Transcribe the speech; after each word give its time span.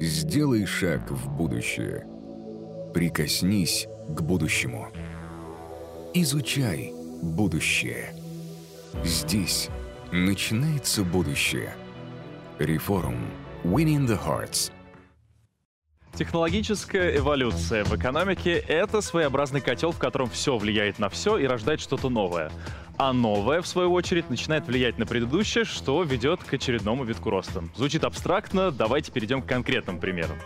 Сделай 0.00 0.66
шаг 0.66 1.08
в 1.10 1.28
будущее. 1.36 2.04
Прикоснись 2.92 3.86
к 4.08 4.22
будущему. 4.22 4.88
Изучай 6.14 6.92
будущее. 7.22 8.12
Здесь 9.04 9.68
начинается 10.10 11.04
будущее. 11.04 11.74
Реформ. 12.58 13.30
Winning 13.62 14.06
the 14.06 14.18
Hearts. 14.20 14.72
Технологическая 16.14 17.16
эволюция 17.16 17.84
в 17.84 17.96
экономике— 17.96 18.52
это 18.68 19.00
своеобразный 19.00 19.60
котел, 19.60 19.92
в 19.92 19.98
котором 19.98 20.28
все 20.28 20.56
влияет 20.56 20.98
на 20.98 21.08
все 21.08 21.38
и 21.38 21.46
рождает 21.46 21.80
что-то 21.80 22.08
новое 22.08 22.50
а 22.96 23.12
новое, 23.12 23.60
в 23.60 23.66
свою 23.66 23.92
очередь, 23.92 24.30
начинает 24.30 24.66
влиять 24.66 24.98
на 24.98 25.06
предыдущее, 25.06 25.64
что 25.64 26.02
ведет 26.02 26.42
к 26.44 26.54
очередному 26.54 27.04
витку 27.04 27.30
роста. 27.30 27.64
Звучит 27.76 28.04
абстрактно, 28.04 28.70
давайте 28.70 29.10
перейдем 29.10 29.42
к 29.42 29.46
конкретным 29.46 29.98
примерам. 29.98 30.36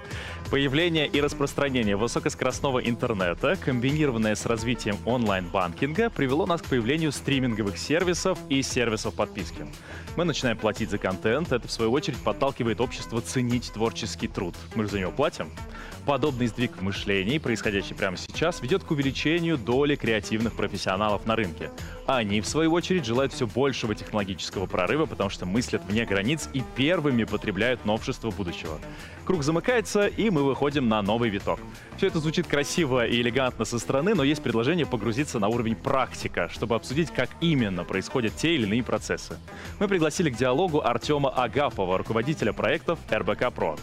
Появление 0.50 1.06
и 1.06 1.20
распространение 1.20 1.96
высокоскоростного 1.96 2.78
интернета, 2.78 3.56
комбинированное 3.56 4.34
с 4.34 4.46
развитием 4.46 4.96
онлайн-банкинга, 5.04 6.08
привело 6.10 6.46
нас 6.46 6.62
к 6.62 6.66
появлению 6.66 7.12
стриминговых 7.12 7.76
сервисов 7.76 8.38
и 8.48 8.62
сервисов 8.62 9.14
подписки. 9.14 9.66
Мы 10.16 10.24
начинаем 10.24 10.56
платить 10.56 10.90
за 10.90 10.98
контент, 10.98 11.52
это 11.52 11.68
в 11.68 11.70
свою 11.70 11.92
очередь 11.92 12.18
подталкивает 12.18 12.80
общество 12.80 13.20
ценить 13.20 13.70
творческий 13.72 14.26
труд. 14.26 14.54
Мы 14.74 14.84
же 14.84 14.90
за 14.90 15.00
него 15.00 15.12
платим. 15.12 15.50
Подобный 16.06 16.46
сдвиг 16.46 16.76
в 16.76 16.82
мышлении, 16.82 17.38
происходящий 17.38 17.94
прямо 17.94 18.16
сейчас, 18.16 18.62
ведет 18.62 18.82
к 18.82 18.90
увеличению 18.90 19.58
доли 19.58 19.94
креативных 19.94 20.54
профессионалов 20.54 21.26
на 21.26 21.36
рынке. 21.36 21.70
Они, 22.06 22.40
в 22.40 22.46
свою 22.46 22.72
очередь, 22.72 23.04
желают 23.04 23.34
все 23.34 23.46
большего 23.46 23.94
технологического 23.94 24.66
прорыва, 24.66 25.04
потому 25.04 25.28
что 25.28 25.44
мыслят 25.44 25.82
вне 25.86 26.06
границ 26.06 26.48
и 26.54 26.62
первыми 26.76 27.24
потребляют 27.24 27.84
новшества 27.84 28.30
будущего. 28.30 28.78
Круг 29.26 29.42
замыкается, 29.42 30.06
и 30.06 30.30
мы 30.30 30.42
выходим 30.42 30.88
на 30.88 31.02
новый 31.02 31.28
виток. 31.28 31.60
Все 31.98 32.06
это 32.06 32.18
звучит 32.20 32.46
красиво 32.46 33.06
и 33.06 33.20
элегантно 33.20 33.66
со 33.66 33.78
стороны, 33.78 34.14
но 34.14 34.24
есть 34.24 34.42
предложение 34.42 34.86
погрузиться 34.86 35.38
на 35.38 35.48
уровень 35.48 35.76
практика, 35.76 36.48
чтобы 36.50 36.74
обсудить, 36.76 37.10
как 37.10 37.28
именно 37.42 37.84
происходят 37.84 38.34
те 38.34 38.54
или 38.54 38.64
иные 38.64 38.82
процессы. 38.82 39.36
Мы 39.78 39.88
пригласили 39.88 40.30
к 40.30 40.36
диалогу 40.36 40.80
Артема 40.82 41.28
Агапова, 41.28 41.98
руководителя 41.98 42.54
проектов 42.54 42.98
РБК 43.12 43.52
Про. 43.52 43.76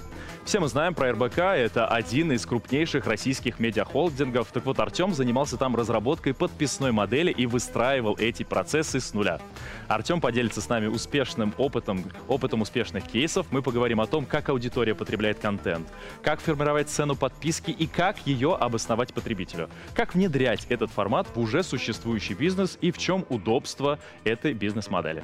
Все 0.45 0.59
мы 0.59 0.67
знаем 0.67 0.93
про 0.93 1.11
РБК, 1.11 1.39
это 1.39 1.87
один 1.87 2.31
из 2.31 2.45
крупнейших 2.45 3.07
российских 3.07 3.59
медиахолдингов. 3.59 4.51
Так 4.51 4.63
вот, 4.67 4.79
Артем 4.79 5.11
занимался 5.11 5.57
там 5.57 5.75
разработкой 5.75 6.35
подписной 6.35 6.91
модели 6.91 7.31
и 7.31 7.47
выстраивал 7.47 8.15
эти 8.19 8.43
процессы 8.43 8.99
с 8.99 9.15
нуля. 9.15 9.39
Артем 9.87 10.21
поделится 10.21 10.61
с 10.61 10.69
нами 10.69 10.85
успешным 10.85 11.51
опытом, 11.57 12.03
опытом 12.27 12.61
успешных 12.61 13.05
кейсов. 13.05 13.47
Мы 13.49 13.63
поговорим 13.63 13.99
о 13.99 14.05
том, 14.05 14.27
как 14.27 14.49
аудитория 14.49 14.93
потребляет 14.93 15.39
контент, 15.39 15.87
как 16.21 16.39
формировать 16.39 16.89
цену 16.89 17.15
подписки 17.15 17.71
и 17.71 17.87
как 17.87 18.19
ее 18.27 18.55
обосновать 18.55 19.15
потребителю, 19.15 19.67
как 19.95 20.13
внедрять 20.13 20.67
этот 20.69 20.91
формат 20.91 21.27
в 21.33 21.39
уже 21.39 21.63
существующий 21.63 22.35
бизнес 22.35 22.77
и 22.81 22.91
в 22.91 22.99
чем 22.99 23.25
удобство 23.29 23.97
этой 24.23 24.53
бизнес-модели. 24.53 25.23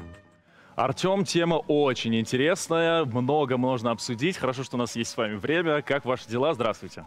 Артем, 0.75 1.25
тема 1.25 1.55
очень 1.55 2.16
интересная, 2.16 3.05
много 3.05 3.58
можно 3.58 3.91
обсудить. 3.91 4.38
Хорошо, 4.38 4.64
что 4.64 4.78
у 4.78 4.80
нас 4.80 4.95
есть 4.95 5.11
с 5.11 5.17
вами 5.17 5.36
время. 5.36 5.81
Как 5.81 6.05
ваши 6.05 6.28
дела? 6.30 6.53
Здравствуйте. 6.53 7.05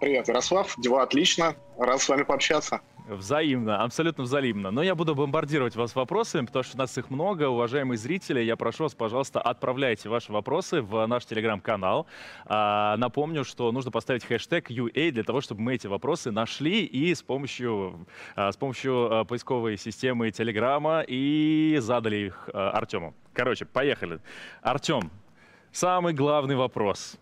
Привет, 0.00 0.26
Ярослав. 0.28 0.74
Дела 0.78 1.02
отлично. 1.02 1.54
Рад 1.78 2.00
с 2.00 2.08
вами 2.08 2.22
пообщаться. 2.22 2.80
Взаимно, 3.08 3.82
абсолютно 3.82 4.22
взаимно. 4.22 4.70
Но 4.70 4.82
я 4.82 4.94
буду 4.94 5.14
бомбардировать 5.16 5.74
вас 5.74 5.96
вопросами, 5.96 6.46
потому 6.46 6.62
что 6.62 6.76
у 6.76 6.78
нас 6.78 6.96
их 6.96 7.10
много. 7.10 7.48
Уважаемые 7.48 7.98
зрители, 7.98 8.40
я 8.40 8.56
прошу 8.56 8.84
вас, 8.84 8.94
пожалуйста, 8.94 9.40
отправляйте 9.40 10.08
ваши 10.08 10.30
вопросы 10.30 10.82
в 10.82 11.04
наш 11.06 11.24
телеграм-канал. 11.24 12.06
А, 12.46 12.96
напомню, 12.98 13.44
что 13.44 13.72
нужно 13.72 13.90
поставить 13.90 14.24
хэштег 14.24 14.70
UA 14.70 15.10
для 15.10 15.24
того, 15.24 15.40
чтобы 15.40 15.62
мы 15.62 15.74
эти 15.74 15.88
вопросы 15.88 16.30
нашли 16.30 16.84
и 16.84 17.12
с 17.12 17.22
помощью, 17.22 18.06
а, 18.36 18.52
с 18.52 18.56
помощью 18.56 19.12
а, 19.12 19.24
поисковой 19.24 19.76
системы 19.78 20.30
телеграма 20.30 21.04
и 21.06 21.78
задали 21.80 22.26
их 22.26 22.48
а, 22.52 22.70
Артему. 22.70 23.14
Короче, 23.32 23.64
поехали. 23.64 24.20
Артем, 24.62 25.10
самый 25.72 26.14
главный 26.14 26.54
вопрос 26.54 27.18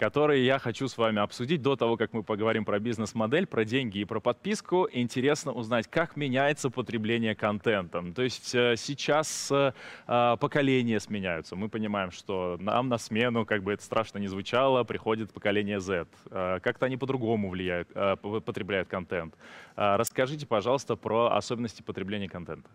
которые 0.00 0.46
я 0.46 0.58
хочу 0.58 0.88
с 0.88 0.96
вами 0.96 1.20
обсудить 1.20 1.60
до 1.60 1.76
того, 1.76 1.98
как 1.98 2.14
мы 2.14 2.22
поговорим 2.22 2.64
про 2.64 2.78
бизнес-модель, 2.80 3.46
про 3.46 3.66
деньги 3.66 3.98
и 3.98 4.06
про 4.06 4.18
подписку. 4.18 4.88
Интересно 4.90 5.52
узнать, 5.52 5.88
как 5.88 6.16
меняется 6.16 6.70
потребление 6.70 7.34
контента. 7.34 8.02
То 8.16 8.22
есть 8.22 8.54
э, 8.54 8.76
сейчас 8.78 9.50
э, 9.52 9.72
э, 10.06 10.36
поколения 10.40 11.00
сменяются. 11.00 11.54
Мы 11.54 11.68
понимаем, 11.68 12.12
что 12.12 12.56
нам 12.60 12.88
на 12.88 12.96
смену, 12.96 13.44
как 13.44 13.62
бы 13.62 13.74
это 13.74 13.82
страшно 13.82 14.16
не 14.16 14.28
звучало, 14.28 14.84
приходит 14.84 15.34
поколение 15.34 15.80
Z. 15.80 16.06
Как-то 16.30 16.86
они 16.86 16.96
по-другому 16.96 17.50
влияют, 17.50 17.88
потребляют 18.22 18.88
контент. 18.88 19.34
Расскажите, 19.76 20.46
пожалуйста, 20.46 20.96
про 20.96 21.36
особенности 21.36 21.82
потребления 21.82 22.28
контента. 22.28 22.70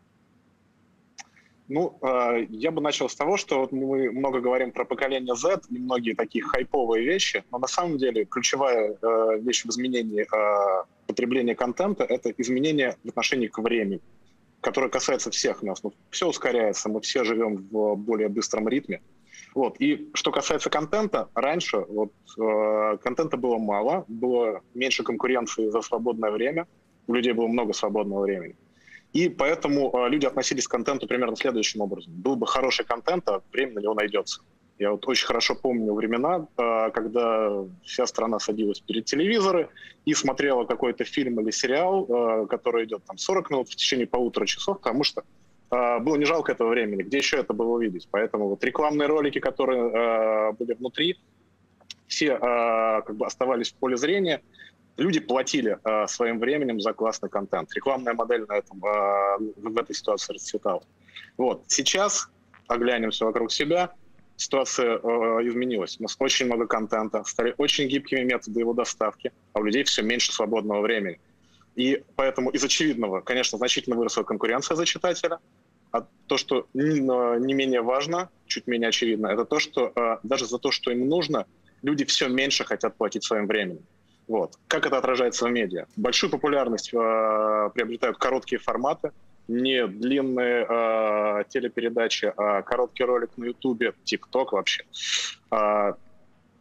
Ну, 1.67 1.97
э, 2.01 2.45
я 2.49 2.71
бы 2.71 2.81
начал 2.81 3.09
с 3.09 3.15
того, 3.15 3.37
что 3.37 3.67
мы 3.71 4.11
много 4.11 4.39
говорим 4.39 4.71
про 4.71 4.85
поколение 4.85 5.35
Z 5.35 5.61
и 5.69 5.79
многие 5.79 6.13
такие 6.13 6.43
хайповые 6.43 7.03
вещи, 7.03 7.43
но 7.51 7.57
на 7.57 7.67
самом 7.67 7.97
деле 7.97 8.25
ключевая 8.25 8.95
э, 9.01 9.39
вещь 9.39 9.65
в 9.65 9.69
изменении 9.69 10.21
э, 10.21 10.83
потребления 11.07 11.55
контента— 11.55 12.03
это 12.09 12.29
изменение 12.37 12.97
в 13.03 13.09
отношении 13.09 13.47
к 13.47 13.57
времени, 13.57 13.99
которое 14.61 14.89
касается 14.89 15.31
всех 15.31 15.63
нас. 15.63 15.81
Ну, 15.81 15.93
все 16.11 16.27
ускоряется, 16.27 16.87
мы 16.87 17.01
все 17.01 17.23
живем 17.23 17.67
в 17.71 17.95
более 17.95 18.29
быстром 18.29 18.67
ритме. 18.67 19.01
Вот. 19.55 19.77
И 19.79 20.11
что 20.13 20.31
касается 20.31 20.69
контента, 20.69 21.29
раньше 21.33 21.77
вот, 21.77 22.11
э, 22.37 22.97
контента 23.01 23.37
было 23.37 23.57
мало, 23.57 24.05
было 24.07 24.61
меньше 24.75 25.03
конкуренции 25.03 25.69
за 25.69 25.81
свободное 25.81 26.29
время, 26.29 26.67
у 27.07 27.13
людей 27.13 27.33
было 27.33 27.47
много 27.47 27.73
свободного 27.73 28.21
времени. 28.21 28.55
И 29.15 29.29
поэтому 29.29 29.91
э, 29.93 30.09
люди 30.09 30.25
относились 30.25 30.67
к 30.67 30.71
контенту 30.71 31.07
примерно 31.07 31.37
следующим 31.37 31.79
образом. 31.79 32.11
Был 32.13 32.35
бы 32.35 32.45
хороший 32.45 32.83
контент, 32.83 33.29
а 33.29 33.41
время 33.53 33.75
на 33.75 33.79
него 33.79 33.93
найдется. 33.93 34.41
Я 34.77 34.91
вот 34.91 35.07
очень 35.07 35.25
хорошо 35.25 35.55
помню 35.55 35.93
времена, 35.93 36.45
э, 36.57 36.91
когда 36.91 37.63
вся 37.85 38.05
страна 38.07 38.39
садилась 38.39 38.81
перед 38.81 39.05
телевизоры 39.05 39.69
и 40.03 40.13
смотрела 40.13 40.65
какой-то 40.65 41.05
фильм 41.05 41.39
или 41.39 41.49
сериал, 41.51 42.05
э, 42.09 42.47
который 42.47 42.83
идет 42.83 43.05
там 43.05 43.17
40 43.17 43.51
минут 43.51 43.69
в 43.69 43.75
течение 43.77 44.05
полутора 44.05 44.45
часов, 44.45 44.79
потому 44.79 45.03
что 45.05 45.23
было 45.71 46.15
не 46.15 46.25
жалко 46.25 46.51
этого 46.51 46.69
времени, 46.69 47.01
где 47.01 47.17
еще 47.17 47.37
это 47.37 47.51
было 47.51 47.69
увидеть. 47.69 48.07
Поэтому 48.11 48.49
вот 48.49 48.63
рекламные 48.63 49.07
ролики, 49.07 49.39
которые 49.39 50.53
были 50.53 50.73
внутри, 50.73 51.17
все 52.07 52.37
как 52.37 53.15
бы 53.15 53.25
оставались 53.25 53.71
в 53.71 53.75
поле 53.75 53.97
зрения, 53.97 54.41
люди 54.97 55.19
платили 55.19 55.77
э, 55.83 56.07
своим 56.07 56.39
временем 56.39 56.79
за 56.79 56.93
классный 56.93 57.29
контент. 57.29 57.73
Рекламная 57.73 58.13
модель 58.13 58.45
на 58.47 58.57
этом, 58.57 58.83
э, 58.83 59.37
в 59.57 59.77
этой 59.77 59.95
ситуации 59.95 60.33
расцветала. 60.33 60.83
Вот. 61.37 61.63
Сейчас 61.67 62.29
оглянемся 62.67 63.25
вокруг 63.25 63.51
себя, 63.51 63.93
ситуация 64.37 64.97
э, 64.97 64.99
изменилась. 65.47 65.97
У 65.99 66.03
нас 66.03 66.15
очень 66.19 66.45
много 66.45 66.67
контента, 66.67 67.23
стали 67.25 67.53
очень 67.57 67.87
гибкими 67.87 68.23
методы 68.23 68.59
его 68.59 68.73
доставки, 68.73 69.31
а 69.53 69.59
у 69.59 69.63
людей 69.63 69.83
все 69.83 70.01
меньше 70.01 70.31
свободного 70.31 70.81
времени. 70.81 71.19
И 71.75 72.03
поэтому 72.15 72.51
из 72.51 72.63
очевидного, 72.63 73.21
конечно, 73.21 73.57
значительно 73.57 73.97
выросла 73.97 74.23
конкуренция 74.23 74.75
за 74.75 74.85
читателя, 74.85 75.39
а 75.91 76.07
то, 76.27 76.37
что 76.37 76.67
не, 76.73 76.99
не 76.99 77.53
менее 77.53 77.81
важно, 77.81 78.29
чуть 78.47 78.67
менее 78.67 78.89
очевидно, 78.89 79.27
это 79.27 79.45
то, 79.45 79.59
что 79.59 79.91
э, 79.95 80.17
даже 80.23 80.45
за 80.45 80.57
то, 80.57 80.71
что 80.71 80.91
им 80.91 81.07
нужно, 81.07 81.45
люди 81.81 82.05
все 82.05 82.29
меньше 82.29 82.63
хотят 82.63 82.95
платить 82.95 83.23
своим 83.23 83.47
временем. 83.47 83.85
Вот. 84.27 84.55
Как 84.67 84.85
это 84.85 84.97
отражается 84.97 85.45
в 85.45 85.51
медиа? 85.51 85.85
Большую 85.95 86.31
популярность 86.31 86.91
э, 86.93 87.69
приобретают 87.73 88.17
короткие 88.17 88.59
форматы, 88.59 89.11
не 89.47 89.85
длинные 89.85 90.65
э, 90.67 91.43
телепередачи, 91.49 92.33
а 92.35 92.63
короткий 92.63 93.03
ролик 93.03 93.29
на 93.37 93.45
Ютубе, 93.45 93.93
ТикТок 94.03 94.53
вообще. 94.53 94.83
Э, 95.51 95.93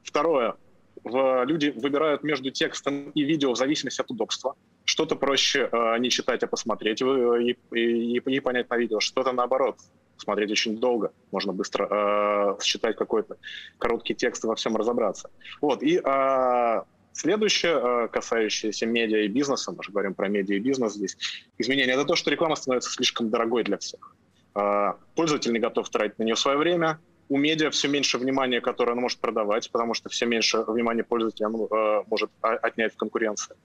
второе. 0.02 0.56
В, 1.02 1.44
люди 1.44 1.72
выбирают 1.76 2.22
между 2.22 2.50
текстом 2.50 3.10
и 3.10 3.24
видео 3.24 3.52
в 3.52 3.56
зависимости 3.56 4.00
от 4.00 4.10
удобства. 4.10 4.54
Что-то 4.84 5.16
проще 5.16 5.68
э, 5.70 5.98
не 5.98 6.10
читать, 6.10 6.42
а 6.42 6.46
посмотреть 6.46 7.00
и, 7.00 7.56
и, 7.72 8.18
и 8.18 8.40
понять 8.40 8.68
на 8.68 8.76
видео. 8.76 9.00
Что-то 9.00 9.32
наоборот 9.32 9.78
смотреть 10.16 10.50
очень 10.50 10.78
долго, 10.78 11.12
можно 11.32 11.52
быстро 11.52 11.88
э, 11.90 12.62
считать 12.62 12.96
какой-то 12.96 13.36
короткий 13.78 14.14
текст 14.14 14.44
и 14.44 14.46
во 14.46 14.54
всем 14.54 14.76
разобраться. 14.76 15.30
Вот, 15.60 15.82
и 15.82 16.00
э, 16.02 16.82
Следующее, 17.14 17.80
э, 17.82 18.08
касающееся 18.08 18.86
медиа 18.86 19.20
и 19.20 19.28
бизнеса, 19.28 19.72
мы 19.72 19.82
же 19.82 19.90
говорим 19.90 20.14
про 20.14 20.28
медиа 20.28 20.56
и 20.56 20.58
бизнес 20.58 20.94
здесь, 20.94 21.16
изменение, 21.58 21.94
это 21.94 22.04
то, 22.04 22.16
что 22.16 22.30
реклама 22.30 22.56
становится 22.56 22.90
слишком 22.90 23.30
дорогой 23.30 23.64
для 23.64 23.78
всех. 23.78 24.14
Э, 24.54 24.92
пользователь 25.14 25.52
не 25.52 25.60
готов 25.60 25.88
тратить 25.88 26.18
на 26.18 26.24
нее 26.24 26.36
свое 26.36 26.58
время, 26.58 26.98
у 27.28 27.38
медиа 27.38 27.70
все 27.70 27.88
меньше 27.88 28.18
внимания, 28.18 28.60
которое 28.60 28.92
он 28.92 28.98
может 28.98 29.18
продавать, 29.20 29.70
потому 29.70 29.94
что 29.94 30.08
все 30.08 30.26
меньше 30.26 30.58
внимания 30.66 31.04
пользователя 31.04 31.48
он 31.48 31.68
э, 31.70 32.02
может 32.08 32.30
отнять 32.42 32.92
в 32.92 32.96
конкуренции. 32.96 33.56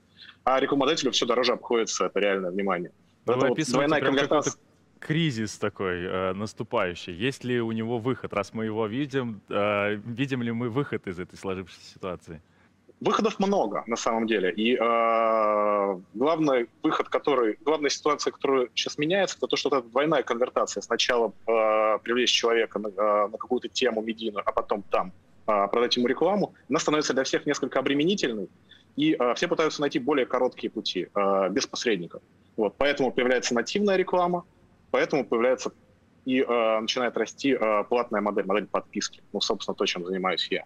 А 0.44 0.58
рекламодателю 0.60 1.10
все 1.10 1.26
дороже 1.26 1.52
обходится 1.52 2.06
это 2.06 2.20
реальное 2.20 2.50
внимание. 2.50 2.92
Вы 3.26 3.34
это 3.34 3.46
описываете 3.48 3.94
вот 3.94 4.00
двойная 4.00 4.42
кризис 5.00 5.58
такой 5.58 6.04
э, 6.04 6.32
наступающий. 6.34 7.12
Есть 7.14 7.42
ли 7.42 7.60
у 7.60 7.72
него 7.72 7.98
выход? 7.98 8.32
Раз 8.32 8.54
мы 8.54 8.66
его 8.66 8.86
видим, 8.86 9.40
э, 9.48 9.94
видим 9.94 10.42
ли 10.42 10.52
мы 10.52 10.68
выход 10.68 11.08
из 11.08 11.18
этой 11.18 11.36
сложившейся 11.36 11.94
ситуации? 11.94 12.40
Выходов 13.00 13.38
много, 13.38 13.82
на 13.86 13.96
самом 13.96 14.26
деле. 14.26 14.52
И 14.52 14.74
э, 14.74 16.00
главный 16.14 16.68
выход, 16.82 17.08
который, 17.08 17.58
главная 17.64 17.88
ситуация, 17.88 18.30
которая 18.30 18.68
сейчас 18.74 18.98
меняется, 18.98 19.38
это 19.38 19.46
то, 19.46 19.56
что 19.56 19.70
это 19.70 19.88
двойная 19.88 20.22
конвертация. 20.22 20.82
Сначала 20.82 21.32
э, 21.46 21.98
привлечь 22.02 22.30
человека 22.30 22.78
на, 22.78 22.88
э, 22.88 23.28
на 23.28 23.38
какую-то 23.38 23.68
тему 23.68 24.02
медийную, 24.02 24.42
а 24.44 24.52
потом 24.52 24.82
там 24.82 25.12
э, 25.46 25.68
продать 25.68 25.96
ему 25.96 26.08
рекламу. 26.08 26.52
Она 26.68 26.78
становится 26.78 27.14
для 27.14 27.24
всех 27.24 27.46
несколько 27.46 27.78
обременительной. 27.78 28.50
И 28.96 29.16
э, 29.18 29.34
все 29.34 29.48
пытаются 29.48 29.80
найти 29.80 29.98
более 29.98 30.26
короткие 30.26 30.70
пути, 30.70 31.08
э, 31.14 31.48
без 31.50 31.66
посредников. 31.66 32.20
Вот, 32.58 32.74
поэтому 32.76 33.12
появляется 33.12 33.54
нативная 33.54 33.96
реклама, 33.96 34.44
поэтому 34.90 35.24
появляется 35.24 35.72
и 36.26 36.42
э, 36.42 36.80
начинает 36.80 37.16
расти 37.16 37.56
э, 37.58 37.84
платная 37.88 38.20
модель, 38.20 38.44
модель 38.44 38.66
подписки. 38.66 39.22
Ну, 39.32 39.40
собственно, 39.40 39.74
то, 39.74 39.86
чем 39.86 40.04
занимаюсь 40.04 40.46
я. 40.50 40.64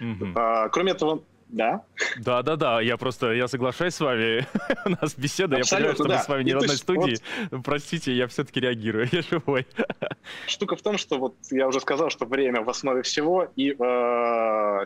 Mm-hmm. 0.00 0.32
А, 0.34 0.68
кроме 0.70 0.92
этого, 0.92 1.22
да. 1.48 1.84
Да, 2.18 2.42
да, 2.42 2.56
да. 2.56 2.80
Я 2.80 2.96
просто 2.96 3.32
я 3.32 3.48
соглашаюсь 3.48 3.94
с 3.94 4.00
вами. 4.00 4.46
У 4.86 4.90
нас 4.90 5.14
беседа. 5.14 5.56
Абсолютно, 5.56 5.86
я 5.88 5.94
понимаю, 5.94 5.94
что 5.94 6.04
да. 6.04 6.16
мы 6.16 6.22
с 6.22 6.28
вами 6.28 6.42
не 6.44 6.54
в 6.54 6.58
одной 6.58 6.76
студии. 6.76 7.16
Вот... 7.50 7.64
Простите, 7.64 8.12
я 8.12 8.26
все-таки 8.28 8.60
реагирую. 8.60 9.08
Я 9.12 9.22
живой. 9.22 9.66
Штука 10.46 10.76
в 10.76 10.82
том, 10.82 10.98
что 10.98 11.18
вот 11.18 11.36
я 11.50 11.68
уже 11.68 11.80
сказал, 11.80 12.10
что 12.10 12.26
время 12.26 12.62
в 12.62 12.70
основе 12.70 13.02
всего, 13.02 13.48
и 13.56 13.70
э, 13.70 13.74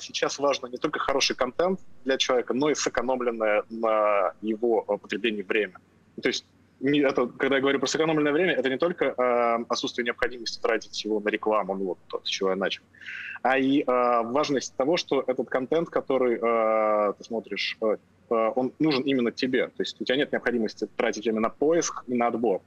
сейчас 0.00 0.38
важно 0.38 0.66
не 0.66 0.76
только 0.76 0.99
хороший 0.99 1.37
контент 1.37 1.81
для 2.05 2.19
человека, 2.19 2.55
но 2.55 2.70
и 2.70 2.75
сэкономленное 2.75 3.64
на 3.70 4.34
его 4.43 4.82
потреблении 4.82 5.43
время. 5.43 5.78
То 6.20 6.28
есть 6.28 6.44
это, 6.81 7.26
когда 7.26 7.56
я 7.56 7.61
говорю 7.61 7.81
про 7.81 7.87
сэкономленное 7.87 8.32
время, 8.32 8.52
это 8.52 8.69
не 8.69 8.78
только 8.78 9.06
э, 9.06 9.64
отсутствие 9.69 10.04
необходимости 10.04 10.61
тратить 10.61 11.04
его 11.04 11.20
на 11.20 11.28
рекламу, 11.28 11.75
ну 11.75 11.84
вот 11.84 11.99
то, 12.08 12.20
с 12.25 12.28
чего 12.28 12.50
я 12.50 12.56
начал, 12.56 12.82
а 13.43 13.58
и 13.58 13.82
э, 13.82 13.85
важность 13.87 14.75
того, 14.76 14.96
что 14.96 15.25
этот 15.26 15.49
контент, 15.49 15.88
который 15.90 16.38
э, 16.40 17.12
ты 17.17 17.25
смотришь, 17.25 17.76
э, 17.81 17.96
э, 18.31 18.52
он 18.55 18.73
нужен 18.79 19.02
именно 19.02 19.31
тебе. 19.31 19.69
То 19.69 19.82
есть 19.82 20.00
у 20.00 20.05
тебя 20.05 20.17
нет 20.17 20.32
необходимости 20.32 20.88
тратить 20.96 21.25
время 21.25 21.40
на 21.40 21.49
поиск 21.49 22.05
и 22.06 22.14
на 22.14 22.29
отбор. 22.29 22.62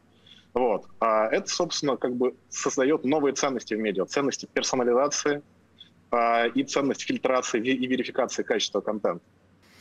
Вот. 0.54 0.86
А 1.00 1.28
это, 1.28 1.50
собственно, 1.50 1.98
как 1.98 2.16
бы 2.16 2.36
создает 2.50 3.04
новые 3.04 3.34
ценности 3.34 3.74
в 3.74 3.80
медиа. 3.80 4.06
Ценности 4.06 4.48
персонализации 4.52 5.42
э, 6.12 6.50
и 6.50 6.64
ценность 6.64 7.04
фильтрации 7.04 7.60
и 7.60 7.88
верификации 7.88 8.44
качества 8.44 8.82
контента. 8.82 9.24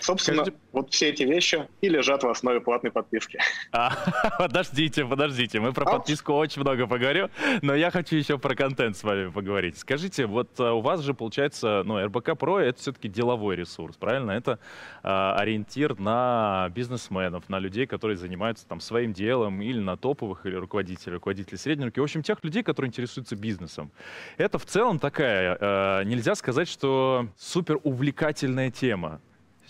Собственно, 0.01 0.45
Скажите... 0.45 0.63
вот 0.73 0.91
все 0.93 1.11
эти 1.11 1.23
вещи 1.25 1.69
и 1.81 1.89
лежат 1.89 2.23
в 2.23 2.29
основе 2.29 2.61
платной 2.61 2.91
подписки. 2.91 3.39
А, 3.73 3.93
подождите, 4.39 5.05
подождите, 5.05 5.61
мы 5.61 5.73
про 5.73 5.85
а? 5.85 5.99
подписку 5.99 6.33
очень 6.33 6.61
много 6.63 6.87
поговорим, 6.87 7.29
но 7.63 7.75
я 7.75 7.91
хочу 7.91 8.17
еще 8.17 8.37
про 8.37 8.55
контент 8.55 8.97
с 8.97 9.05
вами 9.05 9.31
поговорить. 9.31 9.79
Скажите, 9.79 10.27
вот 10.27 10.49
а, 10.59 10.73
у 10.73 10.81
вас 10.81 11.01
же 11.01 11.15
получается, 11.15 11.83
ну, 11.85 12.05
РБК 12.05 12.37
Про 12.37 12.61
это 12.61 12.81
все-таки 12.81 13.09
деловой 13.09 13.57
ресурс, 13.57 13.97
правильно? 13.97 14.33
Это 14.33 14.59
а, 15.03 15.37
ориентир 15.37 15.99
на 16.01 16.69
бизнесменов, 16.75 17.49
на 17.49 17.59
людей, 17.59 17.87
которые 17.87 18.17
занимаются 18.17 18.67
там 18.67 18.81
своим 18.81 19.13
делом, 19.13 19.63
или 19.63 19.79
на 19.79 19.97
топовых, 19.97 20.47
или 20.47 20.57
руководителей, 20.57 21.15
руководителей 21.15 21.59
средней 21.59 21.85
руки, 21.85 22.01
в 22.01 22.05
общем, 22.05 22.23
тех 22.23 22.43
людей, 22.43 22.63
которые 22.63 22.89
интересуются 22.89 23.37
бизнесом. 23.37 23.93
Это 24.37 24.59
в 24.59 24.67
целом 24.67 24.99
такая, 24.99 25.57
а, 25.61 26.03
нельзя 26.03 26.35
сказать, 26.35 26.69
что 26.69 27.29
супер 27.37 27.79
увлекательная 27.85 28.71
тема. 28.71 29.21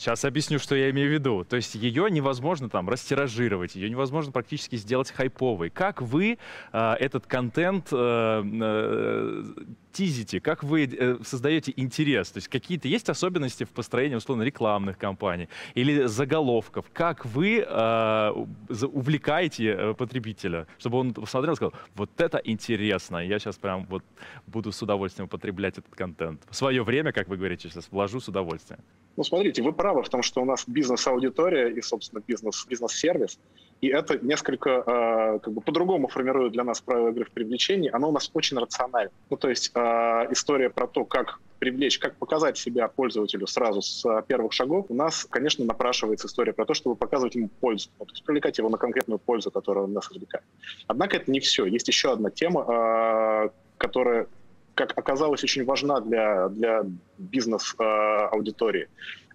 Сейчас 0.00 0.24
объясню, 0.24 0.58
что 0.58 0.74
я 0.74 0.88
имею 0.88 1.10
в 1.10 1.12
виду. 1.12 1.44
То 1.44 1.56
есть 1.56 1.74
ее 1.74 2.10
невозможно 2.10 2.70
там 2.70 2.88
растиражировать, 2.88 3.74
ее 3.74 3.90
невозможно 3.90 4.32
практически 4.32 4.76
сделать 4.76 5.10
хайповой. 5.10 5.68
Как 5.68 6.00
вы 6.00 6.38
э, 6.72 6.92
этот 6.98 7.26
контент 7.26 7.88
э, 7.92 8.42
э, 8.42 9.44
тизите, 9.92 10.40
как 10.40 10.64
вы 10.64 10.86
э, 10.86 11.18
создаете 11.22 11.74
интерес? 11.76 12.30
То 12.30 12.38
есть 12.38 12.48
какие-то 12.48 12.88
есть 12.88 13.10
особенности 13.10 13.64
в 13.64 13.68
построении, 13.68 14.14
условно, 14.14 14.42
рекламных 14.42 14.96
кампаний 14.96 15.50
или 15.74 16.06
заголовков? 16.06 16.86
Как 16.94 17.26
вы 17.26 17.58
э, 17.58 18.30
увлекаете 18.70 19.66
э, 19.66 19.92
потребителя, 19.92 20.66
чтобы 20.78 20.96
он 20.96 21.12
посмотрел 21.12 21.52
и 21.52 21.56
сказал, 21.56 21.74
вот 21.94 22.18
это 22.18 22.40
интересно, 22.42 23.18
я 23.18 23.38
сейчас 23.38 23.58
прям 23.58 23.84
вот 23.84 24.02
буду 24.46 24.72
с 24.72 24.80
удовольствием 24.80 25.26
употреблять 25.26 25.76
этот 25.76 25.94
контент. 25.94 26.40
В 26.48 26.56
свое 26.56 26.82
время, 26.82 27.12
как 27.12 27.28
вы 27.28 27.36
говорите 27.36 27.68
сейчас, 27.68 27.88
вложу 27.90 28.18
с 28.18 28.28
удовольствием. 28.28 28.80
Ну, 29.16 29.24
смотрите, 29.24 29.62
вы 29.62 29.72
правы 29.72 30.02
в 30.02 30.08
том, 30.08 30.22
что 30.22 30.40
у 30.42 30.44
нас 30.44 30.64
бизнес-аудитория 30.66 31.68
и, 31.68 31.82
собственно, 31.82 32.22
бизнес, 32.26 32.64
бизнес-сервис, 32.66 33.38
и 33.80 33.88
это 33.88 34.18
несколько 34.24 34.70
э, 34.70 35.38
как 35.40 35.52
бы 35.52 35.60
по-другому 35.60 36.08
формирует 36.08 36.52
для 36.52 36.64
нас 36.64 36.80
правила 36.80 37.08
игры 37.08 37.24
в 37.24 37.30
привлечении. 37.30 37.90
Оно 37.90 38.10
у 38.10 38.12
нас 38.12 38.30
очень 38.34 38.58
рационально. 38.58 39.10
Ну, 39.30 39.36
то 39.36 39.48
есть 39.48 39.72
э, 39.74 39.80
история 40.30 40.68
про 40.68 40.86
то, 40.86 41.04
как 41.04 41.40
привлечь, 41.58 41.98
как 41.98 42.16
показать 42.16 42.58
себя 42.58 42.88
пользователю 42.88 43.46
сразу 43.46 43.80
с 43.80 44.04
э, 44.04 44.22
первых 44.26 44.52
шагов, 44.52 44.86
у 44.88 44.94
нас, 44.94 45.26
конечно, 45.28 45.64
напрашивается 45.64 46.26
история 46.26 46.52
про 46.52 46.66
то, 46.66 46.74
чтобы 46.74 46.94
показывать 46.94 47.34
ему 47.34 47.48
пользу, 47.48 47.90
ну, 47.98 48.04
то 48.04 48.12
есть 48.12 48.24
привлекать 48.24 48.58
его 48.58 48.68
на 48.68 48.78
конкретную 48.78 49.18
пользу, 49.18 49.50
которую 49.50 49.84
он 49.84 49.92
нас 49.92 50.10
извлекает. 50.10 50.44
Однако 50.86 51.16
это 51.16 51.30
не 51.30 51.40
все. 51.40 51.64
Есть 51.64 51.88
еще 51.88 52.12
одна 52.12 52.30
тема, 52.30 52.64
э, 52.68 53.48
которая 53.78 54.26
как 54.86 54.98
оказалось, 54.98 55.44
очень 55.44 55.64
важна 55.64 56.00
для, 56.00 56.48
для 56.48 56.82
бизнес-аудитории. 57.18 58.88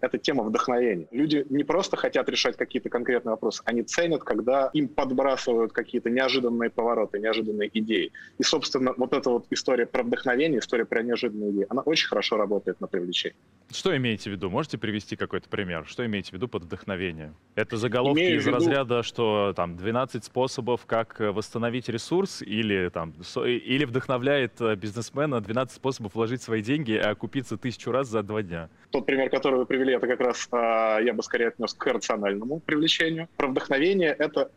Это 0.06 0.20
тема 0.20 0.44
вдохновения. 0.44 1.08
Люди 1.10 1.48
не 1.50 1.64
просто 1.64 1.98
хотят 1.98 2.30
решать 2.30 2.56
какие-то 2.56 2.90
конкретные 2.90 3.32
вопросы, 3.32 3.64
они 3.66 3.82
ценят, 3.82 4.24
когда 4.24 4.70
им 4.72 4.88
подбрасывают 4.88 5.74
какие-то 5.74 6.12
неожиданные 6.12 6.70
повороты, 6.70 7.18
неожиданные 7.18 7.72
идеи. 7.74 8.12
И, 8.38 8.44
собственно, 8.44 8.94
вот 8.98 9.14
эта 9.14 9.32
вот 9.32 9.48
история 9.50 9.88
про 9.88 10.04
вдохновение, 10.04 10.60
история 10.60 10.86
про 10.86 11.02
неожиданные 11.02 11.50
идеи, 11.50 11.66
она 11.70 11.82
очень 11.82 12.08
хорошо 12.08 12.38
работает 12.38 12.80
на 12.82 12.86
привлечение. 12.86 13.36
Что 13.72 13.98
имеете 13.98 14.30
в 14.30 14.34
виду? 14.34 14.52
Можете 14.52 14.78
привести 14.78 15.16
какой-то 15.16 15.50
пример? 15.50 15.88
Что 15.88 16.06
имеете 16.06 16.30
в 16.30 16.34
виду 16.34 16.48
под 16.48 16.66
вдохновением? 16.66 17.36
Это 17.56 17.78
заголовки 17.78 18.20
Имею 18.20 18.38
из 18.38 18.46
виду... 18.46 18.58
разряда, 18.58 19.02
что 19.02 19.54
там 19.56 19.76
12 19.76 20.24
способов, 20.24 20.86
как 20.86 21.20
восстановить 21.20 21.90
ресурс, 21.90 22.44
или 22.44 22.90
там 22.90 23.16
или 23.44 23.86
вдохновляет 23.86 24.62
э, 24.62 24.76
бизнесмена 24.76 25.42
12 25.42 25.76
способов 25.76 26.14
вложить 26.14 26.44
свои 26.44 26.62
деньги, 26.62 26.92
и 26.92 26.98
окупиться 26.98 27.58
тысячу 27.58 27.92
раз 27.92 28.08
за 28.08 28.22
два 28.22 28.44
дня. 28.44 28.70
Тот 28.92 29.06
пример, 29.08 29.30
который 29.30 29.58
вы 29.58 29.66
привели, 29.66 29.95
это 29.96 30.08
как 30.08 30.20
раз 30.20 30.48
а, 30.52 31.00
я 31.00 31.14
бы 31.14 31.24
скорее 31.24 31.48
отнес 31.50 31.74
к 31.74 31.86
рациональному 31.88 32.60
привлечению. 32.60 33.28
Про 33.38 33.48
вдохновение 33.48 34.16
это 34.18 34.52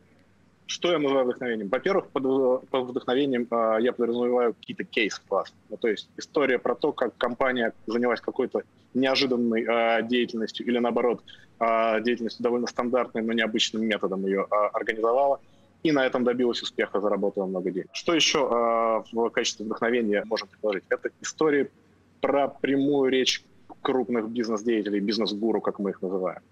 что 0.68 0.92
я 0.92 0.98
называю 0.98 1.24
вдохновением? 1.24 1.68
Во-первых, 1.68 2.08
под, 2.08 2.68
под 2.68 2.88
вдохновением 2.90 3.48
э, 3.50 3.78
я 3.80 3.92
подразумеваю 3.94 4.52
какие-то 4.52 4.84
кейсы 4.84 5.20
классные. 5.26 5.58
Ну, 5.70 5.78
то 5.78 5.88
есть 5.88 6.10
история 6.18 6.58
про 6.58 6.74
то, 6.74 6.92
как 6.92 7.16
компания 7.16 7.72
занялась 7.86 8.20
какой-то 8.20 8.62
неожиданной 8.92 9.64
э, 9.66 10.06
деятельностью 10.06 10.66
или, 10.66 10.78
наоборот, 10.78 11.22
э, 11.58 12.02
деятельностью 12.02 12.42
довольно 12.42 12.66
стандартной, 12.66 13.22
но 13.22 13.32
необычным 13.32 13.82
методом 13.82 14.26
ее 14.26 14.46
э, 14.50 14.54
организовала 14.74 15.40
и 15.82 15.90
на 15.90 16.04
этом 16.04 16.24
добилась 16.24 16.60
успеха, 16.60 17.00
заработала 17.00 17.46
много 17.46 17.70
денег. 17.70 17.88
Что 17.92 18.12
еще 18.12 18.38
э, 18.40 19.16
в 19.16 19.30
качестве 19.30 19.64
вдохновения 19.64 20.22
можем 20.26 20.48
предложить? 20.48 20.84
Это 20.90 21.08
история 21.22 21.70
про 22.20 22.48
прямую 22.48 23.10
речь 23.10 23.42
крупных 23.88 24.28
бизнес-деятелей, 24.28 25.00
бизнес-гуру, 25.00 25.60
как 25.60 25.78
мы 25.78 25.90
их 25.90 26.02
называем. 26.02 26.42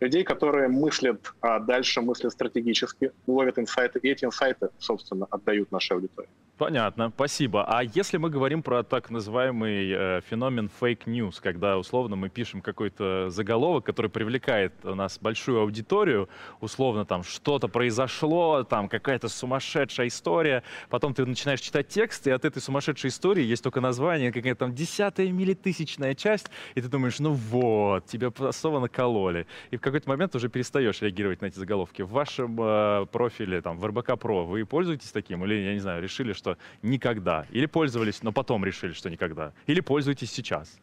Людей, 0.00 0.24
которые 0.24 0.68
мыслят 0.68 1.32
а 1.40 1.58
дальше, 1.58 2.02
мыслят 2.02 2.32
стратегически, 2.32 3.12
ловят 3.26 3.58
инсайты, 3.58 3.98
и 4.02 4.08
эти 4.08 4.26
инсайты, 4.26 4.68
собственно, 4.78 5.26
отдают 5.30 5.72
нашей 5.72 5.96
аудитории. 5.96 6.28
Понятно, 6.62 7.10
спасибо. 7.12 7.64
А 7.64 7.82
если 7.82 8.18
мы 8.18 8.30
говорим 8.30 8.62
про 8.62 8.84
так 8.84 9.10
называемый 9.10 9.90
э, 9.90 10.20
феномен 10.30 10.70
fake 10.80 11.06
news, 11.06 11.40
когда 11.42 11.76
условно 11.76 12.14
мы 12.14 12.28
пишем 12.28 12.60
какой-то 12.60 13.30
заголовок, 13.30 13.84
который 13.84 14.08
привлекает 14.08 14.72
у 14.84 14.94
нас 14.94 15.18
большую 15.18 15.60
аудиторию, 15.60 16.28
условно 16.60 17.04
там 17.04 17.24
что-то 17.24 17.66
произошло, 17.66 18.62
там 18.62 18.88
какая-то 18.88 19.28
сумасшедшая 19.28 20.06
история, 20.06 20.62
потом 20.88 21.14
ты 21.14 21.26
начинаешь 21.26 21.60
читать 21.60 21.88
текст, 21.88 22.28
и 22.28 22.30
от 22.30 22.44
этой 22.44 22.62
сумасшедшей 22.62 23.08
истории 23.08 23.42
есть 23.42 23.64
только 23.64 23.80
название, 23.80 24.30
какая-то 24.30 24.60
там 24.60 24.72
десятая 24.72 25.32
миллитысячная 25.32 26.14
часть, 26.14 26.46
и 26.76 26.80
ты 26.80 26.86
думаешь, 26.86 27.18
ну 27.18 27.32
вот, 27.32 28.06
тебя 28.06 28.30
особо 28.38 28.78
накололи. 28.78 29.48
И 29.72 29.78
в 29.78 29.80
какой-то 29.80 30.08
момент 30.08 30.36
уже 30.36 30.48
перестаешь 30.48 31.02
реагировать 31.02 31.40
на 31.40 31.46
эти 31.46 31.58
заголовки. 31.58 32.02
В 32.02 32.10
вашем 32.10 32.56
э, 32.60 33.06
профиле, 33.10 33.60
там, 33.62 33.78
в 33.78 33.84
РБК 33.84 34.16
Про, 34.16 34.44
вы 34.44 34.64
пользуетесь 34.64 35.10
таким? 35.10 35.44
Или, 35.44 35.54
я 35.54 35.72
не 35.72 35.80
знаю, 35.80 36.00
решили, 36.00 36.32
что 36.32 36.51
никогда. 36.82 37.46
Или 37.50 37.66
пользовались, 37.66 38.22
но 38.22 38.32
потом 38.32 38.64
решили, 38.64 38.92
что 38.92 39.10
никогда. 39.10 39.52
Или 39.66 39.80
пользуетесь 39.80 40.30
сейчас. 40.30 40.78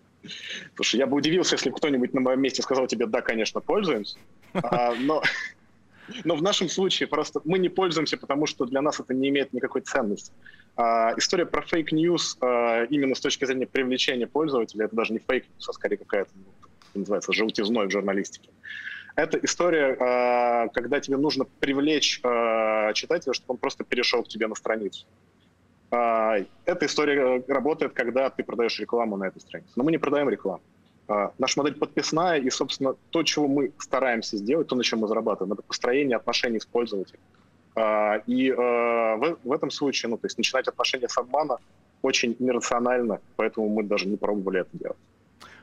Слушай, 0.75 0.97
я 0.97 1.07
бы 1.07 1.15
удивился, 1.15 1.55
если 1.55 1.69
кто-нибудь 1.69 2.13
на 2.13 2.21
моем 2.21 2.41
месте 2.41 2.61
сказал 2.61 2.87
тебе, 2.87 3.05
да, 3.05 3.21
конечно, 3.21 3.61
пользуемся. 3.61 4.17
А, 4.53 4.93
но, 4.95 5.23
но 6.25 6.35
в 6.35 6.41
нашем 6.41 6.67
случае 6.67 7.07
просто 7.07 7.39
мы 7.45 7.57
не 7.57 7.69
пользуемся, 7.69 8.17
потому 8.17 8.45
что 8.45 8.65
для 8.65 8.81
нас 8.81 8.99
это 8.99 9.13
не 9.13 9.29
имеет 9.29 9.53
никакой 9.53 9.81
ценности. 9.81 10.33
А, 10.75 11.13
история 11.17 11.45
про 11.45 11.61
fake 11.61 11.99
news 11.99 12.37
а, 12.41 12.83
именно 12.85 13.15
с 13.15 13.21
точки 13.21 13.45
зрения 13.45 13.65
привлечения 13.65 14.27
пользователя, 14.27 14.85
это 14.85 14.95
даже 14.95 15.13
не 15.13 15.19
fake 15.19 15.41
news, 15.41 15.69
а 15.69 15.73
скорее 15.73 15.97
какая-то, 15.97 16.31
ну, 16.35 16.99
называется, 16.99 17.31
желтизной 17.31 17.87
в 17.87 17.91
журналистике. 17.91 18.49
Это 19.15 19.37
история, 19.37 19.95
когда 20.73 20.99
тебе 21.01 21.17
нужно 21.17 21.43
привлечь 21.59 22.21
читателя, 22.93 23.33
чтобы 23.33 23.53
он 23.53 23.57
просто 23.57 23.83
перешел 23.83 24.23
к 24.23 24.29
тебе 24.29 24.47
на 24.47 24.55
страницу. 24.55 25.05
Эта 25.91 26.85
история 26.85 27.43
работает, 27.47 27.93
когда 27.93 28.29
ты 28.29 28.43
продаешь 28.43 28.79
рекламу 28.79 29.17
на 29.17 29.25
этой 29.25 29.41
странице. 29.41 29.71
Но 29.75 29.83
мы 29.83 29.91
не 29.91 29.97
продаем 29.97 30.29
рекламу. 30.29 30.61
Наша 31.07 31.59
модель 31.59 31.73
подписная, 31.73 32.37
и, 32.37 32.49
собственно, 32.51 32.95
то, 33.09 33.23
чего 33.23 33.47
мы 33.47 33.71
стараемся 33.79 34.37
сделать, 34.37 34.67
то, 34.67 34.75
на 34.75 34.83
чем 34.83 34.99
мы 34.99 35.07
зарабатываем, 35.07 35.53
это 35.53 35.63
построение 35.63 36.17
отношений 36.17 36.59
с 36.59 36.65
пользователем. 36.67 37.19
И 38.27 38.51
в, 38.51 39.37
в 39.43 39.51
этом 39.51 39.71
случае, 39.71 40.11
ну, 40.11 40.17
то 40.17 40.27
есть 40.27 40.37
начинать 40.37 40.67
отношения 40.67 41.09
с 41.09 41.17
обмана 41.17 41.57
очень 42.03 42.35
нерационально, 42.39 43.19
поэтому 43.35 43.69
мы 43.69 43.83
даже 43.83 44.07
не 44.07 44.17
пробовали 44.17 44.61
это 44.61 44.69
делать. 44.73 44.97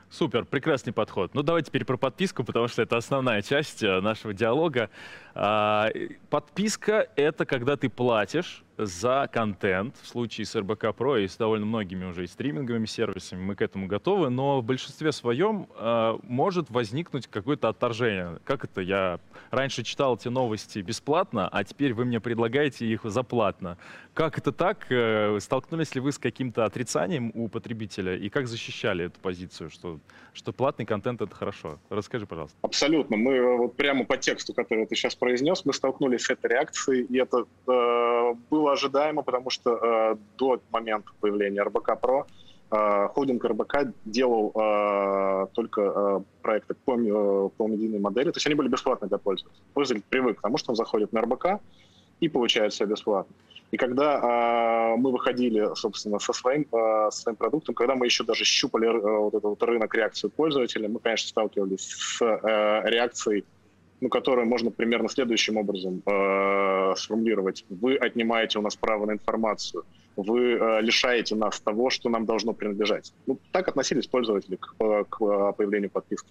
Супер, 0.09 0.45
прекрасный 0.45 0.93
подход. 0.93 1.33
Ну, 1.33 1.41
давай 1.43 1.63
теперь 1.63 1.83
про 1.83 1.97
подписку, 1.97 2.43
потому 2.43 2.67
что 2.69 2.81
это 2.81 2.95
основная 2.95 3.41
часть 3.41 3.83
э, 3.83 3.99
нашего 3.99 4.33
диалога. 4.33 4.89
А, 5.35 5.89
подписка— 6.29 7.09
это 7.17 7.45
когда 7.45 7.75
ты 7.75 7.89
платишь 7.89 8.63
за 8.77 9.29
контент. 9.31 9.95
В 10.01 10.07
случае 10.07 10.45
с 10.45 10.55
РБК 10.55 10.85
Pro 10.85 11.23
и 11.23 11.27
с 11.27 11.35
довольно 11.35 11.65
многими 11.65 12.05
уже 12.05 12.23
и 12.23 12.27
стриминговыми 12.27 12.85
сервисами 12.85 13.41
мы 13.41 13.55
к 13.55 13.61
этому 13.61 13.87
готовы, 13.87 14.29
но 14.29 14.61
в 14.61 14.63
большинстве 14.63 15.11
своем 15.11 15.67
э, 15.77 16.17
может 16.23 16.69
возникнуть 16.69 17.27
какое-то 17.27 17.69
отторжение. 17.69 18.39
Как 18.43 18.63
это? 18.63 18.81
Я 18.81 19.19
раньше 19.49 19.83
читал 19.83 20.15
эти 20.15 20.27
новости 20.27 20.79
бесплатно, 20.79 21.47
а 21.47 21.63
теперь 21.63 21.93
вы 21.93 22.05
мне 22.05 22.19
предлагаете 22.19 22.85
их 22.85 23.01
заплатно. 23.03 23.77
Как 24.13 24.37
это 24.37 24.51
так? 24.51 24.87
Э, 24.89 25.37
столкнулись 25.39 25.93
ли 25.95 26.01
вы 26.01 26.11
с 26.11 26.17
каким-то 26.17 26.65
отрицанием 26.65 27.31
у 27.33 27.47
потребителя? 27.49 28.15
И 28.15 28.29
как 28.29 28.47
защищали 28.47 29.05
эту 29.05 29.19
позицию, 29.19 29.69
что, 29.69 29.99
что 30.33 30.51
платный 30.51 30.85
контент— 30.85 31.21
это 31.23 31.35
хорошо? 31.35 31.79
Расскажи, 31.89 32.25
пожалуйста. 32.25 32.57
Абсолютно. 32.61 33.15
Мы 33.15 33.33
э, 33.33 33.57
вот 33.57 33.75
прямо 33.75 34.05
по 34.05 34.17
тексту, 34.17 34.53
который 34.53 34.85
ты 34.85 34.95
сейчас 34.95 35.15
произнес, 35.15 35.65
мы 35.65 35.73
столкнулись 35.73 36.23
с 36.23 36.29
этой 36.29 36.49
реакцией, 36.49 37.03
и 37.03 37.17
это 37.17 37.45
э, 37.67 38.33
было 38.49 38.66
было 38.67 38.73
ожидаемо, 38.73 39.23
потому 39.23 39.49
что 39.49 39.71
э, 39.71 40.15
до 40.37 40.59
момента 40.71 41.09
появления 41.21 41.63
РБК 41.63 41.99
Про 42.01 42.27
э, 42.71 43.07
холдинг 43.13 43.45
РБК 43.45 43.93
делал 44.05 44.51
э, 44.55 45.47
только 45.53 45.81
э, 45.81 46.19
проекты 46.41 46.73
по, 46.85 46.99
э, 46.99 47.49
по 47.57 47.67
медийной 47.67 47.99
модели, 47.99 48.31
то 48.31 48.37
есть 48.37 48.47
они 48.47 48.55
были 48.55 48.67
бесплатны 48.67 49.07
для 49.07 49.17
пользователя. 49.17 49.61
Пользователь 49.73 50.05
привык 50.09 50.37
к 50.37 50.41
тому, 50.41 50.57
что 50.57 50.71
он 50.71 50.75
заходит 50.75 51.13
на 51.13 51.21
РБК 51.21 51.45
и 52.19 52.29
получает 52.29 52.73
все 52.73 52.85
бесплатно. 52.85 53.33
И 53.71 53.77
когда 53.77 54.19
э, 54.19 54.97
мы 54.97 55.11
выходили, 55.11 55.75
собственно, 55.75 56.19
со 56.19 56.33
своим, 56.33 56.65
э, 56.71 57.11
своим 57.11 57.35
продуктом, 57.35 57.75
когда 57.75 57.95
мы 57.95 58.05
еще 58.05 58.23
даже 58.23 58.45
щупали 58.45 58.87
э, 58.87 59.19
вот 59.19 59.33
этот 59.33 59.43
вот 59.43 59.63
рынок 59.63 59.93
реакцию 59.95 60.29
пользователя, 60.29 60.87
мы, 60.89 60.99
конечно, 60.99 61.29
сталкивались 61.29 61.89
с 61.89 62.21
э, 62.21 62.89
реакцией 62.89 63.45
ну, 64.01 64.09
которую 64.09 64.47
можно 64.47 64.71
примерно 64.71 65.09
следующим 65.09 65.57
образом 65.57 66.01
э, 66.05 66.93
сформулировать. 66.95 67.65
Вы 67.69 67.95
отнимаете 67.95 68.59
у 68.59 68.61
нас 68.61 68.75
право 68.75 69.05
на 69.05 69.13
информацию, 69.13 69.83
вы 70.15 70.53
э, 70.53 70.81
лишаете 70.81 71.35
нас 71.35 71.59
того, 71.59 71.89
что 71.89 72.09
нам 72.09 72.25
должно 72.25 72.53
принадлежать. 72.53 73.13
Ну, 73.25 73.37
так 73.51 73.67
относились 73.67 74.07
пользователи 74.07 74.55
к, 74.55 74.75
э, 74.79 75.03
к 75.09 75.21
э, 75.21 75.53
появлению 75.57 75.89
подписки. 75.89 76.29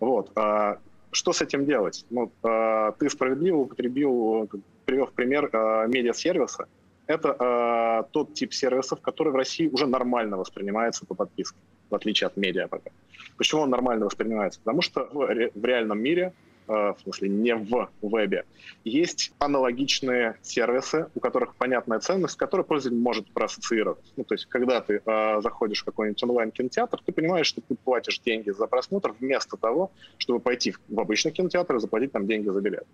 Вот. 0.00 0.30
А 0.34 0.78
что 1.12 1.32
с 1.32 1.42
этим 1.42 1.64
делать? 1.64 2.04
Ну, 2.10 2.30
э, 2.42 2.92
ты 2.98 3.10
справедливо 3.10 3.58
употребил, 3.58 4.48
привел 4.84 5.06
в 5.06 5.12
пример 5.12 5.50
э, 5.52 5.86
медиа-сервиса. 5.88 6.66
Это 7.06 7.36
э, 7.38 8.10
тот 8.12 8.34
тип 8.34 8.52
сервисов, 8.52 9.00
который 9.00 9.32
в 9.32 9.36
России 9.36 9.68
уже 9.68 9.86
нормально 9.86 10.36
воспринимается 10.36 11.04
по 11.04 11.14
подписке, 11.14 11.58
в 11.90 11.94
отличие 11.94 12.26
от 12.26 12.36
медиа 12.36 12.68
пока. 12.68 12.90
Почему 13.36 13.62
он 13.62 13.70
нормально 13.70 14.06
воспринимается? 14.06 14.60
Потому 14.64 14.82
что 14.82 15.08
в, 15.12 15.50
в 15.54 15.64
реальном 15.64 16.00
мире 16.00 16.32
в 16.72 16.96
смысле 17.02 17.28
не 17.28 17.54
в 17.54 17.90
вебе, 18.00 18.44
есть 18.84 19.32
аналогичные 19.38 20.36
сервисы, 20.42 21.08
у 21.14 21.20
которых 21.20 21.54
понятная 21.56 22.00
ценность, 22.00 22.34
с 22.34 22.36
которой 22.36 22.62
пользователь 22.62 23.00
может 23.00 23.30
проассоциировать. 23.32 24.12
Ну, 24.16 24.24
то 24.24 24.34
есть, 24.34 24.46
когда 24.46 24.80
ты 24.80 25.02
э, 25.04 25.40
заходишь 25.40 25.82
в 25.82 25.84
какой-нибудь 25.84 26.22
онлайн-кинотеатр, 26.22 27.00
ты 27.04 27.12
понимаешь, 27.12 27.46
что 27.46 27.60
ты 27.60 27.74
платишь 27.74 28.18
деньги 28.20 28.50
за 28.50 28.66
просмотр 28.66 29.14
вместо 29.18 29.56
того, 29.56 29.92
чтобы 30.18 30.40
пойти 30.40 30.74
в 30.88 31.00
обычный 31.00 31.32
кинотеатр 31.32 31.76
и 31.76 31.80
заплатить 31.80 32.12
там 32.12 32.26
деньги 32.26 32.48
за 32.48 32.60
билет. 32.60 32.86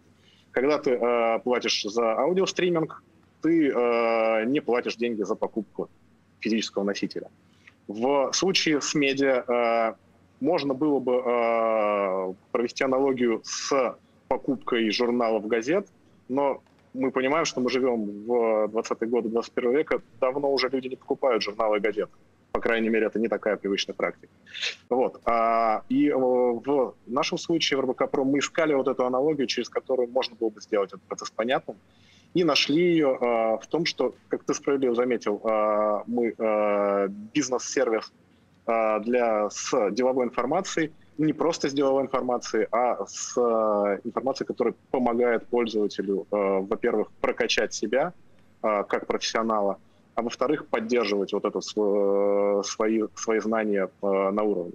Когда 0.51 0.79
ты 0.79 0.93
э, 0.93 1.39
платишь 1.41 1.83
за 1.85 2.13
аудиостриминг, 2.19 3.03
ты 3.43 3.71
э, 3.71 4.45
не 4.47 4.61
платишь 4.61 4.97
деньги 4.97 5.23
за 5.23 5.35
покупку 5.35 5.89
физического 6.41 6.85
носителя. 6.85 7.31
В 7.87 8.33
случае 8.33 8.81
с 8.81 8.95
медиа 8.95 9.45
э, 9.47 9.95
можно 10.41 10.75
было 10.75 11.01
бы 11.01 11.15
э, 11.15 12.35
провести 12.53 12.85
аналогию 12.85 13.41
с 13.45 13.97
покупкой 14.29 14.91
журналов, 14.91 15.47
газет, 15.47 15.89
но 16.29 16.63
мы 16.95 17.11
понимаем, 17.11 17.45
что 17.45 17.61
мы 17.61 17.71
живем 17.71 18.27
в 18.27 18.67
20-е 18.67 19.09
годы 19.09 19.29
21 19.29 19.73
века, 19.73 20.03
давно 20.21 20.53
уже 20.53 20.69
люди 20.69 20.89
не 20.89 20.97
покупают 20.97 21.43
журналы 21.43 21.79
и 21.79 21.81
газеты. 21.81 22.13
По 22.53 22.61
крайней 22.61 22.89
мере, 22.89 23.07
это 23.07 23.19
не 23.19 23.29
такая 23.29 23.57
привычная 23.57 23.95
практика. 23.95 24.33
Вот. 24.89 25.21
А, 25.25 25.83
и 25.89 26.11
в 26.11 26.95
нашем 27.07 27.39
случае 27.39 27.79
в 27.79 27.83
РБК 27.83 28.11
Про 28.11 28.25
мы 28.25 28.39
искали 28.39 28.75
вот 28.75 28.89
эту 28.89 29.05
аналогию, 29.07 29.47
через 29.47 29.69
которую 29.69 30.09
можно 30.09 30.35
было 30.35 30.49
бы 30.49 30.61
сделать 30.61 30.89
этот 30.89 31.03
процесс 31.03 31.31
понятным, 31.31 31.77
и 32.35 32.45
нашли 32.45 32.83
ее 32.83 33.17
а, 33.21 33.59
в 33.59 33.67
том, 33.67 33.85
что, 33.85 34.15
как 34.29 34.45
ты 34.45 34.55
справедливо 34.55 34.95
заметил, 34.95 35.41
мы 36.07 36.35
бизнес-сервис 37.35 38.13
для, 38.69 39.49
с 39.49 39.91
деловой 39.93 40.27
информацией, 40.27 40.93
не 41.17 41.33
просто 41.33 41.69
с 41.69 41.73
деловой 41.73 42.03
информацией, 42.03 42.67
а 42.71 43.05
с 43.07 43.37
а, 43.37 43.99
информацией, 44.05 44.47
которая 44.47 44.75
помогает 44.91 45.47
пользователю, 45.47 46.27
а, 46.31 46.61
во-первых, 46.61 47.11
прокачать 47.21 47.75
себя 47.75 48.13
как 48.61 49.07
профессионала, 49.07 49.79
а 50.17 50.23
во-вторых, 50.23 50.67
поддерживать 50.67 51.33
вот 51.33 51.45
это 51.45 51.61
свои, 51.61 53.03
свои 53.15 53.39
знания 53.39 53.89
на 54.03 54.43
уровне. 54.43 54.73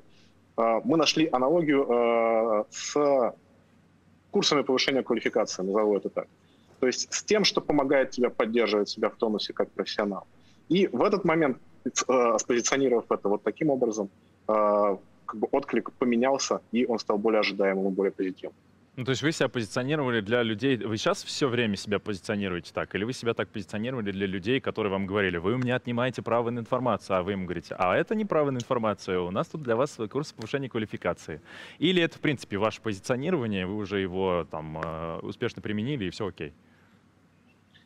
Мы 0.55 0.95
нашли 0.95 1.27
аналогию 1.29 2.65
с 2.71 3.33
курсами 4.31 4.61
повышения 4.61 5.03
квалификации, 5.03 5.63
назову 5.63 5.97
это 5.97 6.07
так. 6.07 6.27
То 6.79 6.87
есть 6.87 7.13
с 7.13 7.25
тем, 7.25 7.43
что 7.43 7.59
помогает 7.59 8.11
тебе 8.11 8.29
поддерживать 8.29 8.87
себя 8.87 9.09
в 9.09 9.17
тонусе 9.17 9.51
как 9.51 9.69
профессионал. 9.71 10.25
И 10.69 10.87
в 10.87 11.03
этот 11.03 11.25
момент 11.25 11.57
Э, 11.57 11.72
спозиционировав 12.37 13.05
это 13.11 13.29
вот 13.29 13.43
таким 13.43 13.69
образом, 13.69 14.09
э, 14.47 14.97
как 15.25 15.39
бы 15.39 15.47
отклик 15.51 15.91
поменялся, 15.93 16.61
и 16.71 16.85
он 16.85 16.99
стал 16.99 17.17
более 17.17 17.39
ожидаемым 17.39 17.93
более 17.93 18.11
позитивным. 18.11 18.53
Ну, 18.95 19.05
то 19.05 19.09
есть 19.09 19.23
вы 19.23 19.31
себя 19.31 19.49
позиционировали 19.49 20.21
для 20.21 20.43
людей... 20.43 20.77
Вы 20.77 20.97
сейчас 20.97 21.23
все 21.23 21.47
время 21.47 21.75
себя 21.77 21.97
позиционируете 21.97 22.71
так? 22.73 22.93
Или 22.93 23.05
вы 23.05 23.13
себя 23.13 23.33
так 23.33 23.49
позиционировали 23.49 24.11
для 24.11 24.27
людей, 24.27 24.59
которые 24.59 24.91
вам 24.91 25.07
говорили, 25.07 25.37
вы 25.37 25.55
у 25.55 25.57
меня 25.57 25.77
отнимаете 25.77 26.21
право 26.21 26.51
на 26.51 26.59
информацию, 26.59 27.17
а 27.17 27.23
вы 27.23 27.33
им 27.33 27.45
говорите, 27.45 27.75
а 27.79 27.95
это 27.95 28.13
не 28.13 28.23
право 28.23 28.51
на 28.51 28.57
информацию, 28.57 29.25
у 29.25 29.31
нас 29.31 29.47
тут 29.47 29.63
для 29.63 29.75
вас 29.75 29.97
курс 30.11 30.31
повышения 30.31 30.69
квалификации. 30.69 31.41
Или 31.79 32.03
это, 32.03 32.19
в 32.19 32.21
принципе, 32.21 32.57
ваше 32.57 32.81
позиционирование, 32.81 33.65
вы 33.65 33.77
уже 33.77 33.99
его 33.99 34.45
там 34.51 34.77
э, 34.77 35.19
успешно 35.23 35.63
применили, 35.63 36.05
и 36.05 36.09
все 36.11 36.27
окей? 36.27 36.53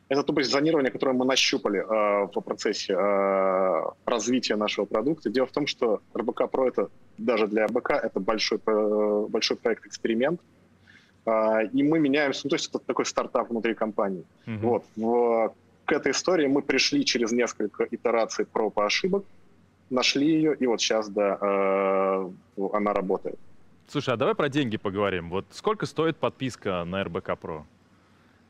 Это 0.08 0.22
то 0.22 0.32
позиционирование, 0.32 0.90
которое 0.90 1.12
мы 1.12 1.26
нащупали 1.26 1.80
э, 1.80 2.28
в 2.34 2.40
процессе 2.40 2.94
э, 2.94 3.82
развития 4.06 4.56
нашего 4.56 4.86
продукта. 4.86 5.28
Дело 5.28 5.46
в 5.46 5.52
том, 5.52 5.66
что 5.66 6.00
РБК 6.14 6.42
Pro 6.42 6.68
это 6.68 6.88
даже 7.18 7.46
для 7.46 7.66
РБК 7.66 7.90
это 7.90 8.18
большой, 8.18 8.58
э, 8.66 9.26
большой 9.28 9.58
проект-эксперимент. 9.58 10.40
Э, 11.26 11.66
и 11.72 11.82
мы 11.82 11.98
меняемся, 11.98 12.42
ну, 12.44 12.50
то 12.50 12.56
есть 12.56 12.68
это 12.70 12.78
такой 12.78 13.04
стартап 13.04 13.50
внутри 13.50 13.74
компании. 13.74 14.24
Mm-hmm. 14.46 14.58
Вот. 14.60 14.84
В, 14.96 15.54
к 15.84 15.92
этой 15.92 16.12
истории 16.12 16.46
мы 16.46 16.62
пришли 16.62 17.04
через 17.04 17.32
несколько 17.32 17.86
итераций 17.90 18.46
проб 18.46 18.78
и 18.78 18.82
ошибок, 18.82 19.24
нашли 19.90 20.26
ее, 20.26 20.54
и 20.54 20.66
вот 20.66 20.80
сейчас, 20.80 21.08
да, 21.10 21.38
э, 21.40 22.30
она 22.72 22.94
работает. 22.94 23.38
Слушай, 23.88 24.14
а 24.14 24.16
давай 24.16 24.34
про 24.34 24.48
деньги 24.48 24.76
поговорим. 24.76 25.30
Вот 25.30 25.46
сколько 25.50 25.86
стоит 25.86 26.16
подписка 26.16 26.84
на 26.84 27.04
РБК 27.04 27.30
Pro? 27.30 27.62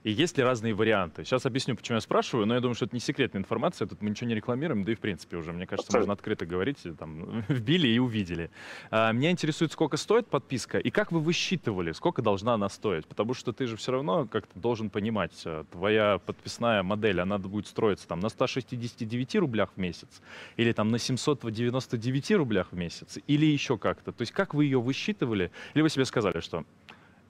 И 0.05 0.11
есть 0.12 0.38
ли 0.38 0.45
разные 0.45 0.75
варианты? 0.75 1.25
Сейчас 1.25 1.45
объясню, 1.45 1.75
почему 1.75 1.97
я 1.97 2.00
спрашиваю, 2.00 2.47
но 2.47 2.55
я 2.55 2.61
думаю, 2.61 2.75
что 2.75 2.85
это 2.85 2.95
не 2.95 3.00
секретная 3.00 3.40
информация, 3.40 3.88
тут 3.88 4.00
мы 4.00 4.11
ничего 4.11 4.28
не 4.28 4.35
рекламируем, 4.35 4.85
да 4.85 4.93
и 4.93 4.95
в 4.95 5.00
принципе 5.00 5.37
уже, 5.37 5.52
мне 5.52 5.67
кажется, 5.67 5.97
можно 5.97 6.12
открыто 6.12 6.47
говорить, 6.47 6.78
там, 6.99 7.45
вбили 7.49 7.88
и 7.88 7.99
увидели. 7.99 8.50
А, 8.90 9.12
меня 9.12 9.31
интересует, 9.31 9.73
сколько 9.73 9.97
стоит 9.97 10.28
подписка 10.28 10.78
и 10.78 10.90
как 10.90 11.11
вы 11.11 11.21
высчитывали, 11.21 11.93
сколько 11.93 12.23
должна 12.23 12.55
она 12.55 12.69
стоить, 12.69 13.07
потому 13.07 13.35
что 13.35 13.52
ты 13.52 13.67
же 13.67 13.76
все 13.76 13.93
равно 13.93 14.26
как-то 14.26 14.59
должен 14.59 14.88
понимать, 14.88 15.33
э, 15.45 15.64
твоя 15.71 16.19
подписная 16.19 16.83
модель, 16.83 17.21
она 17.21 17.38
будет 17.38 17.67
строиться 17.67 18.07
там 18.07 18.21
на 18.21 18.28
169 18.28 19.37
рублях 19.37 19.71
в 19.75 19.81
месяц 19.81 20.23
или 20.57 20.73
там 20.73 20.90
на 20.90 20.99
799 20.99 22.33
рублях 22.33 22.69
в 22.71 22.76
месяц 22.76 23.19
или 23.26 23.47
еще 23.47 23.78
как-то. 23.78 24.12
То 24.12 24.23
есть 24.23 24.33
как 24.33 24.55
вы 24.55 24.64
ее 24.64 24.81
высчитывали? 24.81 25.50
Или 25.75 25.83
вы 25.83 25.90
себе 25.90 26.05
сказали, 26.05 26.40
что 26.40 26.64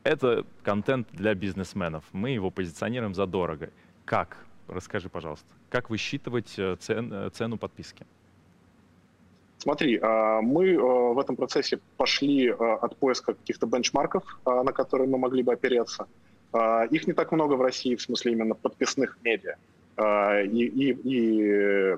это 0.08 0.44
контент 0.62 1.08
для 1.12 1.34
бизнесменов. 1.34 2.04
Мы 2.12 2.30
его 2.30 2.50
позиционируем 2.50 3.14
задорого. 3.14 3.70
Как? 4.04 4.38
Расскажи, 4.66 5.08
пожалуйста. 5.08 5.46
Как 5.68 5.90
высчитывать 5.90 6.58
э, 6.58 6.76
цен, 6.80 7.12
э, 7.12 7.30
цену 7.30 7.58
подписки? 7.58 8.06
Смотри, 9.58 9.98
а, 10.00 10.40
мы 10.40 10.68
э, 10.70 10.78
в 10.78 11.18
этом 11.18 11.36
процессе 11.36 11.78
пошли 11.96 12.48
от 12.48 12.96
поиска 12.96 13.34
каких-то 13.34 13.66
бенчмарков, 13.66 14.22
на 14.46 14.72
которые 14.72 15.08
мы 15.08 15.18
могли 15.18 15.42
бы 15.42 15.52
опереться. 15.52 16.06
А, 16.52 16.84
их 16.84 17.06
не 17.06 17.12
так 17.12 17.32
много 17.32 17.54
в 17.54 17.62
России, 17.62 17.94
в 17.94 18.00
смысле 18.00 18.32
именно 18.32 18.54
подписных 18.54 19.18
медиа. 19.24 19.56
А, 19.96 20.40
и, 20.40 20.64
и, 20.64 20.92
и 21.04 21.96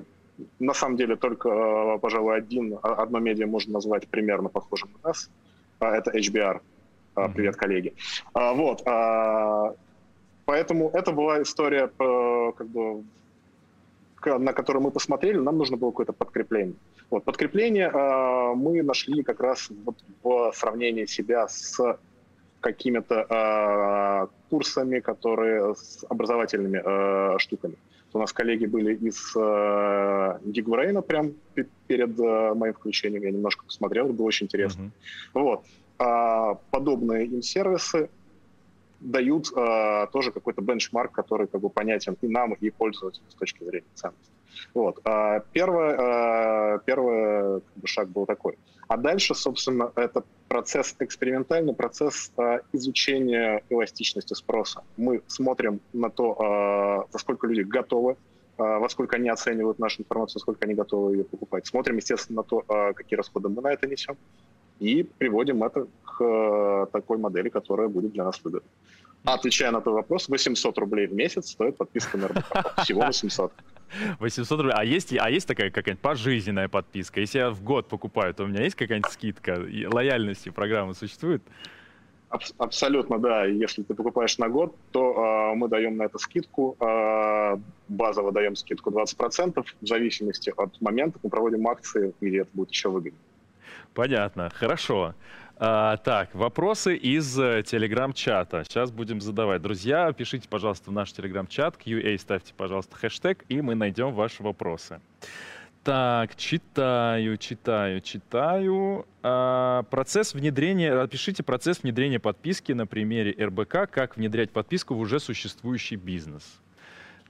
на 0.59 0.73
самом 0.73 0.97
деле 0.97 1.15
только, 1.15 1.97
пожалуй, 2.01 2.35
один, 2.35 2.77
одно 2.81 3.19
медиа 3.19 3.47
можно 3.47 3.73
назвать 3.73 4.07
примерно 4.07 4.49
похожим 4.49 4.89
на 5.01 5.09
нас. 5.09 5.29
Это 5.79 6.11
HBR. 6.11 6.61
Привет, 7.13 7.55
коллеги. 7.55 7.93
Вот. 8.33 8.83
Поэтому 10.45 10.89
это 10.89 11.11
была 11.11 11.41
история, 11.41 11.87
как 11.97 12.67
бы, 12.67 13.03
на 14.25 14.53
которую 14.53 14.83
мы 14.83 14.91
посмотрели, 14.91 15.37
нам 15.37 15.57
нужно 15.57 15.77
было 15.77 15.91
какое-то 15.91 16.13
подкрепление. 16.13 16.75
Вот, 17.09 17.23
подкрепление 17.23 17.89
мы 18.55 18.81
нашли 18.83 19.23
как 19.23 19.41
раз 19.41 19.69
вот 19.85 19.97
в 20.23 20.51
сравнении 20.55 21.05
себя 21.05 21.47
с 21.47 21.77
какими-то 22.61 23.25
э, 23.27 24.27
курсами, 24.49 24.99
которые 24.99 25.75
с 25.75 26.05
образовательными 26.07 26.81
э, 26.83 27.39
штуками. 27.39 27.75
У 28.13 28.19
нас 28.19 28.31
коллеги 28.33 28.65
были 28.65 28.93
из 28.95 29.33
э, 29.35 30.37
Гигурейна 30.45 31.01
прям 31.01 31.33
перед 31.87 32.19
э, 32.19 32.53
моим 32.53 32.73
включением, 32.73 33.23
я 33.23 33.31
немножко 33.31 33.65
посмотрел, 33.65 34.05
это 34.05 34.13
было 34.13 34.27
очень 34.27 34.45
интересно. 34.45 34.83
Mm-hmm. 34.83 35.41
Вот. 35.41 35.65
А, 36.01 36.55
подобные 36.71 37.27
им 37.27 37.43
сервисы 37.43 38.09
дают 38.99 39.51
а, 39.55 40.07
тоже 40.07 40.31
какой-то 40.31 40.61
бенчмарк, 40.61 41.11
который 41.11 41.45
как 41.45 41.61
бы 41.61 41.69
понятен 41.69 42.17
и 42.21 42.27
нам, 42.27 42.53
и 42.53 42.71
пользователю 42.71 43.23
с 43.29 43.35
точки 43.35 43.63
зрения 43.63 43.85
ценности. 43.93 44.31
Вот. 44.73 44.99
А, 45.03 45.41
первый, 45.53 45.95
а, 45.95 46.79
первый 46.79 47.61
как 47.61 47.77
бы, 47.77 47.87
шаг 47.87 48.09
был 48.09 48.25
такой. 48.25 48.57
А 48.87 48.97
дальше, 48.97 49.35
собственно, 49.35 49.91
это 49.95 50.23
процесс 50.47 50.95
экспериментальный, 50.97 51.75
процесс 51.75 52.31
а, 52.35 52.61
изучения 52.73 53.63
эластичности 53.69 54.33
спроса. 54.33 54.81
Мы 54.97 55.21
смотрим 55.27 55.81
на 55.93 56.09
то, 56.09 56.35
а, 56.41 57.05
во 57.11 57.19
сколько 57.19 57.45
люди 57.45 57.61
готовы 57.61 58.17
во 58.57 58.87
сколько 58.89 59.15
они 59.15 59.27
оценивают 59.27 59.79
нашу 59.79 60.03
информацию, 60.03 60.39
сколько 60.39 60.65
они 60.65 60.75
готовы 60.75 61.15
ее 61.15 61.23
покупать. 61.23 61.65
Смотрим, 61.65 61.97
естественно, 61.97 62.41
на 62.41 62.43
то, 62.43 62.93
какие 62.93 63.17
расходы 63.17 63.49
мы 63.49 63.59
на 63.59 63.71
это 63.73 63.87
несем, 63.87 64.17
и 64.81 65.03
приводим 65.03 65.63
это 65.63 65.87
к 66.03 66.21
а, 66.21 66.87
такой 66.87 67.17
модели, 67.17 67.49
которая 67.49 67.87
будет 67.87 68.13
для 68.13 68.23
нас 68.23 68.41
выгодна. 68.43 68.67
Отвечая 69.23 69.71
на 69.71 69.81
твой 69.81 69.95
вопрос, 69.95 70.27
800 70.27 70.77
рублей 70.79 71.05
в 71.05 71.13
месяц 71.13 71.51
стоит 71.51 71.77
подписка 71.77 72.17
на 72.17 72.27
РБК. 72.27 72.81
Всего 72.83 73.01
800. 73.01 73.51
800 74.19 74.59
рублей. 74.59 74.73
А 74.75 74.83
есть, 74.83 75.13
а 75.15 75.29
есть 75.29 75.47
такая 75.47 75.69
какая-нибудь 75.69 76.01
пожизненная 76.01 76.67
подписка? 76.67 77.19
Если 77.19 77.37
я 77.37 77.51
в 77.51 77.61
год 77.63 77.87
покупаю, 77.87 78.33
то 78.33 78.43
у 78.43 78.47
меня 78.47 78.63
есть 78.63 78.75
какая-нибудь 78.75 79.11
скидка? 79.11 79.63
Лояльности 79.93 80.49
программы 80.49 80.95
существует? 80.95 81.43
Аб- 82.29 82.55
абсолютно, 82.57 83.19
да. 83.19 83.45
Если 83.45 83.83
ты 83.83 83.93
покупаешь 83.93 84.39
на 84.39 84.49
год, 84.49 84.75
то 84.91 85.51
э, 85.51 85.55
мы 85.55 85.67
даем 85.67 85.97
на 85.97 86.03
это 86.03 86.17
скидку. 86.17 86.75
Э, 86.79 87.57
базово 87.89 88.31
даем 88.31 88.55
скидку 88.55 88.89
20%. 88.89 89.63
В 89.81 89.87
зависимости 89.87 90.51
от 90.57 90.81
момента 90.81 91.19
мы 91.21 91.29
проводим 91.29 91.67
акции, 91.67 92.11
где 92.21 92.39
это 92.39 92.49
будет 92.53 92.71
еще 92.71 92.89
выгоднее. 92.89 93.21
Понятно. 93.93 94.49
Хорошо. 94.53 95.15
А, 95.57 95.97
так, 95.97 96.33
вопросы 96.33 96.95
из 96.95 97.37
э, 97.37 97.61
телеграм-чата. 97.63 98.63
Сейчас 98.63 98.89
будем 98.89 99.21
задавать. 99.21 99.61
Друзья, 99.61 100.11
пишите, 100.11 100.49
пожалуйста, 100.49 100.89
в 100.89 100.93
наш 100.93 101.13
телеграм-чат, 101.13 101.75
QA 101.85 102.17
ставьте, 102.17 102.53
пожалуйста, 102.57 102.95
хэштег, 102.95 103.45
и 103.47 103.61
мы 103.61 103.75
найдем 103.75 104.11
ваши 104.11 104.41
вопросы. 104.41 105.01
Так, 105.83 106.35
читаю, 106.35 107.37
читаю, 107.37 108.01
читаю. 108.01 109.05
А, 109.21 109.83
процесс 109.83 110.33
внедрения, 110.33 110.93
опишите 110.93 111.43
процесс 111.43 111.83
внедрения 111.83 112.19
подписки 112.19 112.71
на 112.71 112.87
примере 112.87 113.35
РБК, 113.45 113.89
как 113.91 114.17
внедрять 114.17 114.51
подписку 114.51 114.95
в 114.95 114.99
уже 114.99 115.19
существующий 115.19 115.95
бизнес. 115.95 116.59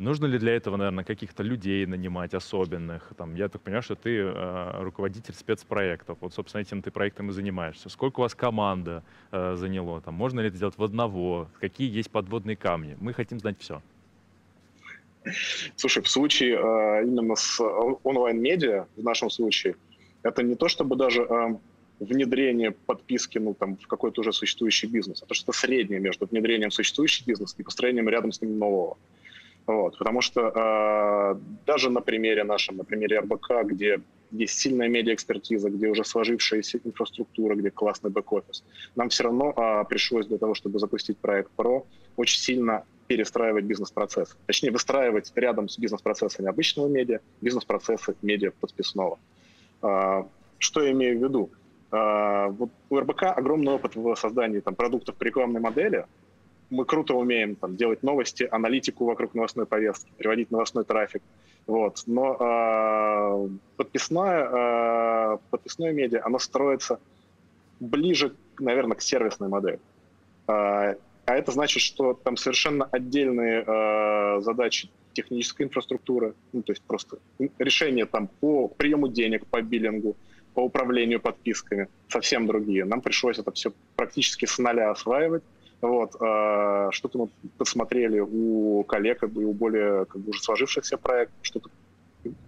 Нужно 0.02 0.26
ли 0.26 0.40
для 0.40 0.56
этого, 0.56 0.78
наверное, 0.78 1.04
каких-то 1.04 1.44
людей 1.44 1.86
нанимать 1.86 2.34
особенных? 2.34 3.14
Там, 3.18 3.36
я 3.36 3.50
так 3.50 3.62
понимаю, 3.62 3.84
что 3.84 3.96
ты 3.96 4.18
э, 4.18 4.82
руководитель 4.82 5.36
спецпроектов. 5.36 6.18
Вот, 6.22 6.34
собственно, 6.34 6.64
этим 6.64 6.82
ты 6.82 6.90
проектом 6.90 7.30
и 7.30 7.34
занимаешься. 7.34 7.88
Сколько 7.90 8.20
у 8.20 8.24
вас 8.24 8.34
команда 8.34 9.04
э, 9.32 9.56
заняло? 9.56 10.02
Там, 10.02 10.16
можно 10.16 10.40
ли 10.40 10.48
это 10.48 10.58
сделать 10.58 10.76
в 10.76 10.84
одного? 10.84 11.50
Какие 11.60 11.96
есть 11.96 12.10
подводные 12.10 12.56
камни? 12.56 12.98
Мы 13.00 13.14
хотим 13.14 13.40
знать 13.40 13.58
все. 13.60 13.84
Слушай, 15.76 16.02
в 16.02 16.08
случае 16.08 16.56
э, 16.56 17.06
именно 17.06 17.36
с 17.36 17.62
онлайн-медиа, 18.04 18.88
в 18.98 19.04
нашем 19.04 19.30
случае, 19.30 19.76
это 20.24 20.42
не 20.42 20.56
то, 20.56 20.68
чтобы 20.68 20.96
даже 20.96 21.22
э, 21.22 21.56
внедрение 22.00 22.72
подписки 22.72 23.38
ну, 23.38 23.54
там, 23.54 23.78
в 23.78 23.86
какой-то 23.86 24.22
уже 24.22 24.34
существующий 24.34 24.88
бизнес. 24.88 25.22
Это 25.22 25.36
что-то 25.36 25.52
среднее 25.56 26.00
между 26.00 26.26
внедрением 26.26 26.72
в 26.72 26.74
существующий 26.74 27.24
бизнес 27.24 27.54
и 27.60 27.62
построением 27.62 28.10
рядом 28.10 28.32
с 28.32 28.42
ним 28.42 28.58
нового. 28.58 28.98
Вот, 29.68 29.98
потому 29.98 30.22
что 30.22 30.42
э, 30.54 31.40
даже 31.66 31.90
на 31.90 32.02
примере 32.02 32.44
нашем, 32.44 32.78
на 32.78 32.84
примере 32.84 33.20
РБК, 33.20 33.64
где 33.66 34.02
есть 34.32 34.60
сильная 34.60 34.88
медиаэкспертиза, 34.88 35.70
где 35.70 35.88
уже 35.88 36.04
сложившаяся 36.04 36.80
инфраструктура, 36.84 37.56
где 37.56 37.70
классный 37.70 38.10
бэк-офис, 38.10 38.64
нам 38.96 39.10
все 39.10 39.24
равно 39.24 39.54
э, 39.56 39.84
пришлось 39.88 40.26
для 40.26 40.38
того, 40.38 40.54
чтобы 40.56 40.80
запустить 40.80 41.18
проект 41.18 41.52
PRO, 41.58 41.86
очень 42.16 42.40
сильно 42.40 42.86
перестраивать 43.08 43.66
бизнес-процесс. 43.66 44.38
Точнее, 44.48 44.72
выстраивать 44.72 45.32
рядом 45.36 45.68
с 45.68 45.78
бизнес-процессами 45.78 46.48
обычного 46.48 46.88
медиа 46.88 47.20
бизнес-процессы 47.42 48.16
медиа 48.22 48.52
подписного. 48.60 49.20
Э, 49.82 50.24
что 50.58 50.82
я 50.82 50.92
имею 50.92 51.20
в 51.20 51.24
виду? 51.24 51.50
Э, 51.92 52.48
вот 52.50 52.70
у 52.90 53.00
РБК 53.00 53.24
огромный 53.24 53.74
опыт 53.74 53.96
в 53.96 54.16
создании 54.16 54.60
там, 54.60 54.76
продуктов 54.76 55.16
по 55.16 55.24
рекламной 55.24 55.60
модели, 55.60 56.06
мы 56.72 56.86
круто 56.86 57.14
умеем 57.14 57.56
там, 57.56 57.76
делать 57.76 58.02
новости, 58.02 58.48
аналитику 58.50 59.06
вокруг 59.06 59.36
новостной 59.36 59.66
повестки, 59.66 60.10
приводить 60.18 60.50
новостной 60.52 60.86
трафик. 60.86 61.22
Вот. 61.68 62.02
Но 62.08 62.38
э, 62.40 63.50
подписное, 63.76 65.36
э, 65.36 65.38
подписное 65.52 65.92
медиа, 65.92 66.22
оно 66.26 66.40
строится 66.40 67.00
ближе, 67.80 68.34
наверное, 68.58 68.96
к 68.96 69.02
сервисной 69.02 69.50
модели. 69.50 69.80
Э, 70.48 70.96
а 71.26 71.36
это 71.36 71.52
значит, 71.52 71.84
что 71.84 72.14
там 72.14 72.38
совершенно 72.38 72.86
отдельные 72.86 73.64
э, 73.68 74.42
задачи 74.42 74.90
технической 75.14 75.66
инфраструктуры, 75.66 76.34
ну, 76.54 76.62
то 76.62 76.72
есть 76.72 76.82
просто 76.84 77.18
решения 77.60 78.06
там 78.06 78.28
по 78.40 78.70
приему 78.70 79.10
денег, 79.10 79.46
по 79.48 79.62
биллингу, 79.62 80.16
по 80.54 80.62
управлению 80.62 81.20
подписками, 81.20 81.90
совсем 82.08 82.48
другие. 82.48 82.86
Нам 82.86 83.02
пришлось 83.02 83.40
это 83.40 83.52
все 83.52 83.74
практически 83.96 84.46
с 84.46 84.58
нуля 84.58 84.92
осваивать. 84.92 85.44
Вот, 85.82 86.16
э, 86.22 86.90
что-то 86.92 87.18
мы 87.18 87.30
посмотрели 87.58 88.20
у 88.20 88.84
коллег 88.84 89.28
бы, 89.28 89.46
у 89.46 89.54
более 89.54 90.06
как 90.06 90.22
бы, 90.22 90.30
уже 90.30 90.42
сложившихся 90.42 90.98
проектов, 90.98 91.38
что-то 91.42 91.70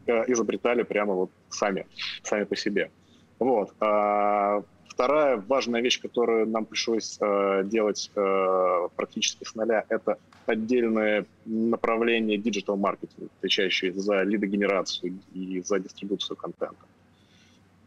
э, 0.05 0.31
изобретали 0.31 0.83
прямо 0.83 1.13
вот 1.13 1.31
сами, 1.49 1.87
сами 2.21 2.43
по 2.43 2.55
себе. 2.55 2.91
Вот. 3.39 3.73
А 3.79 4.61
вторая 4.87 5.43
важная 5.47 5.81
вещь, 5.81 5.99
которую 5.99 6.47
нам 6.47 6.65
пришлось 6.65 7.17
э, 7.19 7.63
делать 7.65 8.11
э, 8.15 8.87
практически 8.95 9.45
с 9.45 9.55
нуля, 9.55 9.83
это 9.89 10.17
отдельное 10.45 11.25
направление 11.45 12.37
диджитал-маркетинга, 12.37 13.29
отвечающее 13.39 13.93
за 13.93 14.21
лидогенерацию 14.21 15.17
и 15.33 15.61
за 15.61 15.79
дистрибуцию 15.79 16.37
контента 16.37 16.85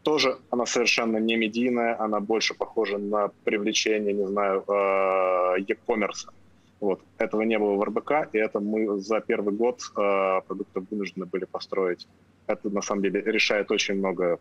тоже 0.07 0.37
она 0.51 0.65
совершенно 0.65 1.17
не 1.17 1.35
медийная, 1.35 2.01
она 2.01 2.21
больше 2.21 2.53
похожа 2.53 2.97
на 2.97 3.27
привлечение, 3.43 4.13
не 4.13 4.25
знаю, 4.25 4.63
э, 4.65 5.59
e-commerce. 5.67 6.29
Вот. 6.79 7.01
Этого 7.17 7.41
не 7.41 7.59
было 7.59 7.75
в 7.75 7.83
РБК, 7.83 8.29
и 8.31 8.37
это 8.37 8.61
мы 8.61 8.99
за 8.99 9.19
первый 9.19 9.53
год 9.53 9.81
э, 9.81 10.41
продуктов 10.47 10.85
вынуждены 10.89 11.25
были 11.25 11.43
построить. 11.43 12.07
Это, 12.47 12.69
на 12.69 12.81
самом 12.81 13.01
деле, 13.01 13.21
решает 13.21 13.69
очень 13.69 13.95
много, 13.95 14.39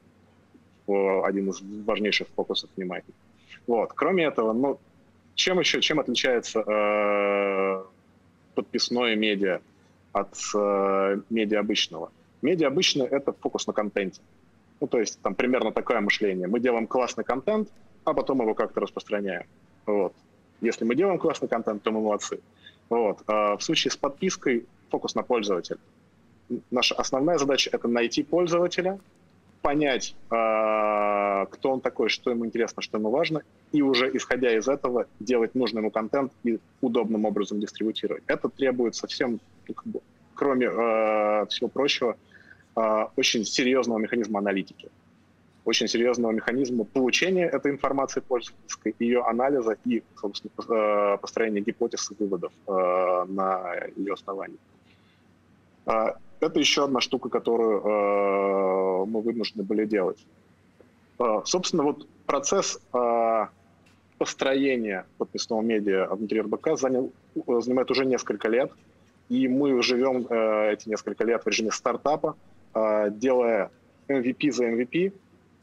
один 0.86 1.50
из 1.50 1.60
важнейших 1.84 2.28
фокусов 2.36 2.70
внимания. 2.76 3.14
Вот. 3.66 3.92
Кроме 3.92 4.22
этого, 4.22 4.52
ну, 4.52 4.78
чем 5.34 5.58
еще, 5.58 5.80
чем 5.80 5.98
отличается 5.98 6.60
э, 6.60 7.82
подписное 8.54 9.16
медиа 9.16 9.58
от 10.12 10.32
э, 10.54 11.20
медиа 11.28 11.58
обычного? 11.58 12.12
Медиа 12.40 12.68
обычное— 12.68 13.06
это 13.10 13.32
фокус 13.32 13.66
на 13.66 13.72
контенте. 13.72 14.20
Ну, 14.80 14.86
то 14.86 14.98
есть 14.98 15.20
там 15.22 15.34
примерно 15.34 15.72
такое 15.72 16.00
мышление. 16.00 16.48
Мы 16.48 16.60
делаем 16.60 16.86
классный 16.86 17.24
контент, 17.24 17.68
а 18.04 18.14
потом 18.14 18.40
его 18.42 18.54
как-то 18.54 18.80
распространяем. 18.80 19.46
Вот. 19.86 20.12
Если 20.60 20.84
мы 20.84 20.94
делаем 20.94 21.18
классный 21.18 21.48
контент, 21.48 21.82
то 21.82 21.90
мы 21.90 22.00
молодцы. 22.00 22.40
Вот. 22.88 23.22
А 23.26 23.56
в 23.56 23.62
случае 23.62 23.90
с 23.90 23.96
подпиской 23.96 24.66
фокус 24.90 25.14
на 25.14 25.22
пользователя. 25.22 25.78
Наша 26.70 26.94
основная 26.94 27.38
задача— 27.38 27.70
это 27.72 27.88
найти 27.88 28.22
пользователя, 28.22 29.00
понять, 29.62 30.14
а, 30.30 31.46
кто 31.46 31.72
он 31.72 31.80
такой, 31.80 32.08
что 32.08 32.30
ему 32.30 32.46
интересно, 32.46 32.82
что 32.82 32.98
ему 32.98 33.10
важно, 33.10 33.42
и 33.72 33.82
уже 33.82 34.16
исходя 34.16 34.56
из 34.56 34.68
этого 34.68 35.06
делать 35.18 35.56
нужный 35.56 35.80
ему 35.80 35.90
контент 35.90 36.32
и 36.44 36.60
удобным 36.80 37.24
образом 37.24 37.58
дистрибутировать. 37.58 38.22
Это 38.28 38.48
требует 38.48 38.94
совсем, 38.94 39.40
ну, 39.66 40.00
кроме 40.36 40.66
э, 40.66 41.46
всего 41.48 41.68
прочего, 41.68 42.12
а, 42.12 42.16
очень 42.76 43.44
серьезного 43.44 43.98
механизма 43.98 44.38
аналитики. 44.38 44.90
очень 45.66 45.88
серьезного 45.88 46.32
механизма 46.32 46.84
получения 46.84 47.44
этой 47.44 47.72
информации 47.72 48.20
пользовательской, 48.20 48.94
ее 49.00 49.22
анализа 49.22 49.76
и, 49.84 50.02
собственно, 50.20 50.52
э, 50.68 51.18
построения 51.18 51.60
гипотез 51.60 52.08
и 52.12 52.14
выводов 52.14 52.52
э, 52.68 53.24
на 53.28 53.74
ее 53.96 54.12
основании. 54.12 54.58
А, 55.86 56.16
это 56.38 56.60
еще 56.60 56.84
одна 56.84 57.00
штука, 57.00 57.28
которую 57.28 57.80
э, 57.80 59.06
мы 59.06 59.20
вынуждены 59.20 59.64
были 59.64 59.86
делать. 59.86 60.24
Собственно, 61.44 61.82
вот 61.82 62.06
процесс 62.26 62.78
построения 64.18 65.06
подписного 65.16 65.62
медиа 65.62 66.14
внутри 66.14 66.42
РБК 66.42 66.76
занял, 66.78 67.10
занимает 67.46 67.90
уже 67.90 68.04
несколько 68.04 68.48
лет, 68.48 68.70
и 69.30 69.48
мы 69.48 69.82
живем 69.82 70.26
эти 70.26 70.90
несколько 70.90 71.24
лет 71.24 71.42
в 71.42 71.48
режиме 71.48 71.72
стартапа, 71.72 72.36
делая 73.10 73.70
MVP 74.08 74.52
за 74.52 74.66
MVP, 74.66 75.12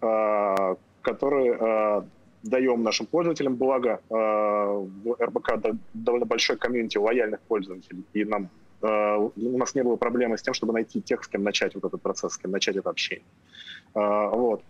а, 0.02 0.76
которые 1.02 1.54
а, 1.54 2.06
даем 2.44 2.84
нашим 2.84 3.06
пользователям. 3.06 3.56
Благо, 3.56 4.02
в 4.10 5.16
РБК 5.20 5.60
довольно 5.94 6.26
большой 6.26 6.58
комьюнити 6.58 6.98
лояльных 6.98 7.40
пользователей, 7.42 8.04
и 8.14 8.26
нам 8.26 8.50
у 8.82 9.58
нас 9.58 9.76
не 9.76 9.84
было 9.84 9.96
проблемы 9.96 10.38
с 10.38 10.42
тем, 10.42 10.54
чтобы 10.54 10.74
найти 10.74 11.00
тех, 11.00 11.24
с 11.24 11.30
кем 11.30 11.42
начать 11.42 11.74
вот 11.74 11.86
этот 11.86 12.02
процесс, 12.02 12.34
с 12.34 12.38
кем 12.38 12.52
начать 12.52 12.76
это 12.76 12.90
общение. 12.90 13.24
Вот. 13.94 14.62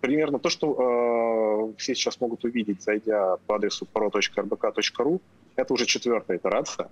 Примерно 0.00 0.40
то, 0.40 0.48
что 0.48 1.72
все 1.78 1.94
сейчас 1.94 2.20
могут 2.20 2.44
увидеть, 2.44 2.82
зайдя 2.82 3.36
по 3.46 3.54
адресу 3.54 3.86
pro.rbk.ru, 3.94 5.20
это 5.54 5.74
уже 5.74 5.86
четвертая 5.86 6.38
итерация. 6.38 6.90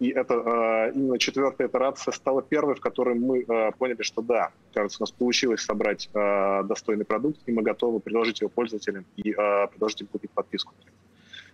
И 0.00 0.08
это 0.08 0.34
э, 0.34 0.92
именно 0.94 1.18
четвертая 1.18 1.68
итерация 1.68 2.12
стала 2.12 2.42
первой, 2.42 2.74
в 2.74 2.80
которой 2.80 3.14
мы 3.14 3.42
э, 3.42 3.72
поняли, 3.78 4.02
что 4.02 4.22
да, 4.22 4.50
кажется, 4.72 4.98
у 5.00 5.02
нас 5.02 5.12
получилось 5.12 5.62
собрать 5.62 6.10
э, 6.12 6.62
достойный 6.64 7.04
продукт, 7.04 7.38
и 7.46 7.52
мы 7.52 7.62
готовы 7.62 8.00
предложить 8.00 8.40
его 8.40 8.50
пользователям 8.50 9.04
и 9.16 9.32
предложить 9.32 10.00
им 10.00 10.06
купить 10.08 10.30
подписку. 10.32 10.74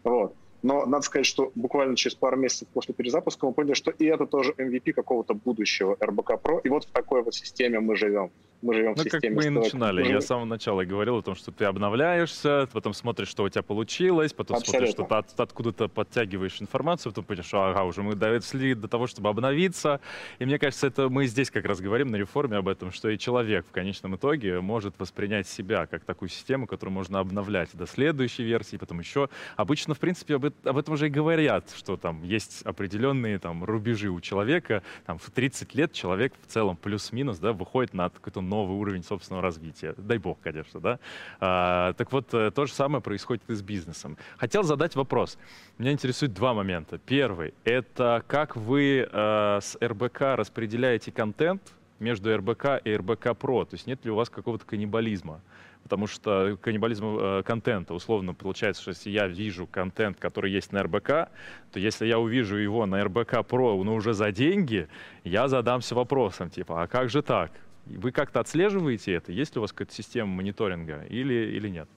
Вот. 0.05 0.35
Но 0.63 0.85
надо 0.87 1.03
сказать, 1.03 1.27
что 1.27 1.53
буквально 1.55 1.97
через 1.97 2.15
пару 2.15 2.37
месяцев 2.37 2.69
после 2.69 2.95
перезапуска 2.95 3.47
мы 3.47 3.53
поняли, 3.53 3.75
что 3.75 3.91
и 3.91 4.05
это 4.05 4.27
тоже 4.27 4.53
MVP 4.53 4.93
какого-то 4.93 5.35
будущего 5.35 5.97
РБК 6.03 6.33
Pro. 6.33 6.61
И 6.63 6.69
вот 6.69 6.85
в 6.85 6.91
такой 6.91 7.23
вот 7.23 7.35
системе 7.35 7.81
мы 7.81 7.97
живем. 7.97 8.31
Мы 8.63 8.75
живем 8.75 8.95
ну, 8.97 9.03
в 9.03 9.05
системе. 9.05 9.21
как 9.21 9.37
мы 9.37 9.45
и 9.47 9.49
начинали. 9.49 10.07
Я 10.07 10.21
с 10.21 10.27
самого 10.27 10.45
начала 10.45 10.85
говорил 10.85 11.17
о 11.17 11.23
том, 11.23 11.35
что 11.35 11.51
ты 11.51 11.65
обновляешься, 11.65 12.69
потом 12.73 12.93
смотришь, 12.93 13.29
что 13.29 13.45
у 13.45 13.49
тебя 13.49 13.63
получилось, 13.63 14.33
потом 14.33 14.59
Абсолютно. 14.59 14.87
смотришь, 14.87 14.95
что 14.95 15.05
ты 15.05 15.15
от, 15.15 15.41
откуда-то 15.41 15.89
подтягиваешь 15.89 16.61
информацию, 16.61 17.13
потом 17.13 17.25
понимаешь, 17.25 17.47
что 17.47 17.71
ага, 17.71 17.85
уже 17.85 18.03
мы 18.03 18.15
дошли 18.15 18.75
до 18.75 18.89
того, 18.89 19.07
чтобы 19.07 19.31
обновиться. 19.31 20.01
И 20.39 20.45
мне 20.45 20.59
кажется, 20.59 20.87
это 20.87 21.09
мы 21.09 21.27
здесь 21.27 21.51
как 21.51 21.65
раз 21.65 21.81
говорим 21.81 22.09
на 22.09 22.17
реформе 22.17 22.59
об 22.59 22.69
этом, 22.69 22.93
что 22.93 23.09
и 23.09 23.19
человек 23.19 23.67
в 23.67 23.71
конечном 23.71 24.17
итоге 24.17 24.61
может 24.61 24.95
воспринять 24.99 25.49
себя 25.49 25.87
как 25.87 26.05
такую 26.05 26.29
систему, 26.29 26.67
которую 26.67 26.95
можно 26.95 27.21
обновлять 27.21 27.71
до 27.73 27.87
следующей 27.87 28.43
версии, 28.43 28.77
потом 28.77 29.01
еще. 29.01 29.31
Обычно, 29.57 29.95
в 29.95 29.99
принципе, 29.99 30.37
об, 30.37 30.47
об 30.47 30.77
этом 30.77 30.95
уже 30.95 31.07
и 31.07 31.11
говорят, 31.11 31.71
что 31.75 31.97
там 31.97 32.23
есть 32.23 32.63
определенные 32.65 33.39
там 33.39 33.65
рубежи 33.65 34.11
у 34.11 34.21
человека. 34.21 34.83
Там 35.07 35.19
в 35.19 35.31
30 35.31 35.75
лет 35.75 35.93
человек 35.93 36.35
в 36.43 36.47
целом 36.47 36.77
плюс-минус 36.77 37.39
да, 37.39 37.53
выходит 37.53 37.95
на 37.95 38.11
какой-то 38.11 38.41
новый 38.51 38.77
уровень 38.77 39.03
собственного 39.03 39.43
развития. 39.43 39.95
Дай 39.97 40.19
бог, 40.19 40.39
конечно, 40.43 40.81
да. 40.81 40.99
А, 41.41 41.93
так 41.95 42.13
вот, 42.13 42.35
э, 42.35 42.51
то 42.51 42.67
же 42.67 42.73
самое 42.73 43.01
происходит 43.03 43.43
и 43.49 43.55
с 43.55 43.63
бизнесом. 43.63 44.17
Хотел 44.37 44.63
задать 44.65 44.97
вопрос. 44.97 45.39
Меня 45.79 45.93
интересует 45.93 46.35
два 46.35 46.53
момента. 46.53 46.99
Первый— 46.99 47.55
это 47.65 48.23
как 48.27 48.57
вы 48.57 49.09
э, 49.11 49.59
с 49.63 49.79
РБК 49.81 50.21
распределяете 50.37 51.13
контент 51.13 51.63
между 52.01 52.37
РБК 52.37 52.83
и 52.85 52.97
РБК 52.97 53.37
Про? 53.39 53.65
То 53.65 53.75
есть 53.75 53.87
нет 53.87 54.05
ли 54.05 54.11
у 54.11 54.17
вас 54.17 54.29
какого-то 54.29 54.67
каннибализма? 54.67 55.41
потому 55.83 56.07
что 56.07 56.57
каннибализм 56.61 57.05
э, 57.19 57.43
контента, 57.43 57.95
условно, 57.95 58.35
получается, 58.35 58.83
что 58.83 58.91
если 58.91 59.11
я 59.11 59.27
вижу 59.27 59.67
контент, 59.67 60.19
который 60.19 60.53
есть 60.53 60.73
на 60.73 60.83
РБК, 60.83 61.09
то 61.09 61.31
если 61.75 62.07
я 62.07 62.19
увижу 62.19 62.57
его 62.57 62.87
на 62.87 63.03
РБК 63.03 63.45
Про, 63.47 63.83
но 63.83 63.95
уже 63.95 64.15
за 64.15 64.31
деньги, 64.31 64.89
я 65.25 65.49
задамся 65.49 65.95
вопросом, 65.95 66.51
типа, 66.51 66.83
а 66.83 66.87
как 66.87 67.11
же 67.11 67.23
так? 67.23 67.51
Вы 67.97 68.13
как-то 68.13 68.41
отслеживаете 68.41 69.13
это? 69.15 69.33
Есть 69.33 69.55
ли 69.55 69.59
у 69.59 69.63
вас 69.63 69.73
какая-то 69.73 69.95
система 69.95 70.31
мониторинга 70.33 71.05
или, 71.09 71.57
или 71.57 71.69
нет? 71.69 71.89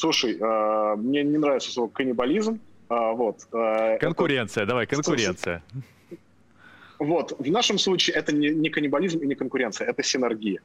Слушай, 0.00 0.38
э, 0.40 0.96
мне 0.96 1.22
не 1.22 1.36
нравится 1.36 1.70
слово 1.70 1.90
каннибализм. 1.90 2.58
Э, 2.88 3.12
вот, 3.12 3.46
э, 3.52 3.98
конкуренция, 3.98 4.62
это... 4.62 4.70
давай, 4.70 4.86
конкуренция. 4.86 5.62
Вот, 6.98 7.38
в 7.38 7.50
нашем 7.50 7.78
случае 7.78 8.16
это 8.16 8.34
не, 8.34 8.48
не 8.48 8.70
каннибализм 8.70 9.18
и 9.18 9.26
не 9.26 9.34
конкуренция, 9.34 9.86
это 9.86 10.02
синергия. 10.02 10.62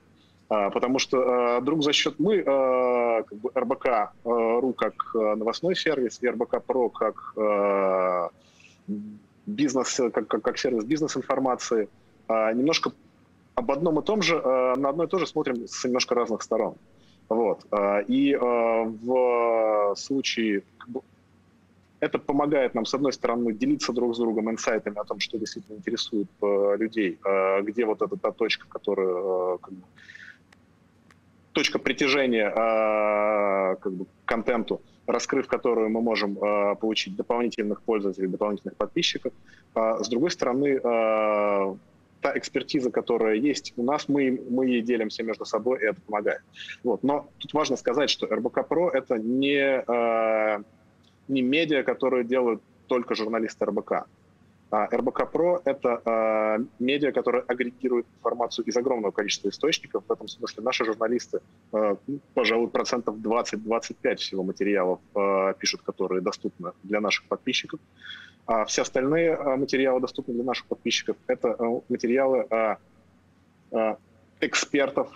А, 0.48 0.70
потому 0.70 1.00
что 1.00 1.60
друг 1.62 1.84
за 1.84 1.92
счет 1.92 2.16
мы, 2.18 2.44
как 2.44 3.38
бы 3.38 3.52
РБК 3.56 4.14
РУ 4.24 4.74
как 4.74 4.94
новостной 5.14 5.76
сервис 5.76 6.20
и 6.22 6.30
РБК 6.30 6.64
ПРО 6.66 6.90
как 6.90 7.34
бизнес, 9.46 10.00
как, 10.14 10.28
как, 10.28 10.42
как 10.42 10.58
сервис 10.58 10.86
бизнес-информации, 10.86 11.90
немножко 12.30 12.92
об 13.56 13.72
одном 13.72 14.00
и 14.00 14.04
том 14.04 14.22
же, 14.22 14.36
на 14.36 14.90
одно 14.90 15.06
и 15.06 15.08
то 15.08 15.18
же 15.18 15.26
смотрим 15.26 15.68
с 15.68 15.84
немножко 15.86 16.16
разных 16.16 16.42
сторон. 16.42 16.76
Вот. 17.30 17.66
И 18.08 18.36
в 18.36 19.96
случае 19.98 20.64
это 22.00 22.20
помогает 22.20 22.76
нам, 22.76 22.86
с 22.86 22.94
одной 22.94 23.14
стороны, 23.14 23.54
делиться 23.54 23.94
друг 23.94 24.16
с 24.16 24.20
другом 24.20 24.52
инсайтами 24.52 25.00
о 25.00 25.06
том, 25.06 25.20
что 25.20 25.38
действительно 25.38 25.78
интересует 25.78 26.28
людей, 26.42 27.18
где 27.62 27.86
вот 27.86 28.02
эта 28.02 28.18
та 28.18 28.32
точка, 28.32 28.68
которая 28.68 29.58
точка 31.56 31.80
притяжения 31.80 32.50
э, 32.50 33.76
как 33.78 33.92
бы, 33.94 34.06
контенту, 34.26 34.82
раскрыв 35.08 35.48
которую 35.48 35.90
мы 35.90 36.02
можем 36.02 36.38
э, 36.38 36.76
получить 36.76 37.16
дополнительных 37.16 37.82
пользователей, 37.82 38.28
дополнительных 38.28 38.76
подписчиков. 38.76 39.32
С 39.74 40.10
другой 40.10 40.32
стороны, 40.32 40.80
э, 40.84 41.76
та 42.26 42.36
экспертиза, 42.36 42.90
которая 42.90 43.36
есть 43.36 43.74
у 43.78 43.84
нас, 43.84 44.10
мы, 44.10 44.42
мы 44.50 44.66
ей 44.66 44.82
делимся 44.82 45.22
между 45.22 45.46
собой, 45.46 45.80
и 45.80 45.86
это 45.86 46.02
помогает. 46.02 46.42
Вот. 46.84 47.04
Но 47.04 47.30
тут 47.38 47.54
важно 47.54 47.78
сказать, 47.78 48.10
что 48.10 48.26
РБК 48.26 48.68
Про— 48.68 48.90
это 48.94 49.20
не, 49.20 49.84
э, 49.88 50.64
не 51.28 51.42
медиа, 51.44 51.84
которые 51.84 52.24
делают 52.24 52.64
только 52.88 53.14
журналисты 53.14 53.66
РБК. 53.66 54.08
А 54.72 54.88
РБК 54.88 55.32
Про— 55.32 55.62
это 55.66 56.02
э, 56.04 56.66
медиа, 56.80 57.12
которое 57.12 57.44
агрегирует 57.44 58.08
информацию 58.18 58.66
из 58.66 58.76
огромного 58.76 59.12
количества 59.12 59.50
источников. 59.50 60.04
В 60.08 60.12
этом 60.12 60.28
смысле 60.28 60.64
наши 60.64 60.84
журналисты, 60.84 61.42
э, 61.74 61.96
пожалуй, 62.34 62.70
процентов 62.70 63.18
20-25 63.18 64.16
всего 64.16 64.44
материалов 64.44 65.00
э, 65.16 65.54
пишут, 65.60 65.84
которые 65.84 66.22
доступны 66.22 66.72
для 66.82 67.02
наших 67.02 67.26
подписчиков. 67.26 67.80
А 68.46 68.66
все 68.66 68.84
остальные 68.84 69.30
э, 69.32 69.56
материалы, 69.56 70.02
доступны 70.02 70.34
для 70.34 70.44
наших 70.44 70.68
подписчиков, 70.68 71.18
это 71.28 71.56
э, 71.58 71.82
материалы 71.90 72.48
э, 72.50 73.96
экспертов, 74.42 75.10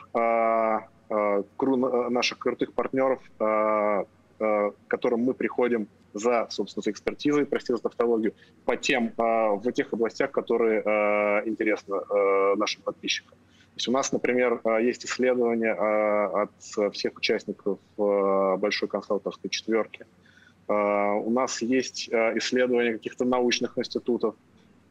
наших 1.09 2.39
крутых 2.39 2.73
партнеров, 2.73 3.19
к 3.37 4.05
которым 4.87 5.21
мы 5.21 5.33
приходим 5.33 5.87
за, 6.13 6.47
собственно, 6.49 6.83
за 6.83 6.91
экспертизой, 6.91 7.45
прости 7.45 7.73
за 7.73 7.79
тавтологию, 7.79 8.33
по 8.65 8.75
тем, 8.75 9.13
а, 9.17 9.51
в 9.51 9.71
тех 9.71 9.93
областях, 9.93 10.31
которые 10.31 10.81
а, 10.81 11.41
интересны 11.45 11.95
а, 11.95 12.55
нашим 12.55 12.81
подписчикам. 12.81 13.37
То 13.37 13.75
есть 13.75 13.87
у 13.87 13.91
нас, 13.91 14.11
например, 14.11 14.61
есть 14.81 15.05
исследования 15.05 15.73
от 15.73 16.51
всех 16.93 17.15
участников 17.15 17.79
большой 17.97 18.89
консалтинговской 18.89 19.49
четверки. 19.49 20.05
У 20.69 21.31
нас 21.31 21.61
есть 21.63 22.07
исследования 22.09 22.93
каких-то 22.93 23.25
научных 23.25 23.77
институтов, 23.77 24.35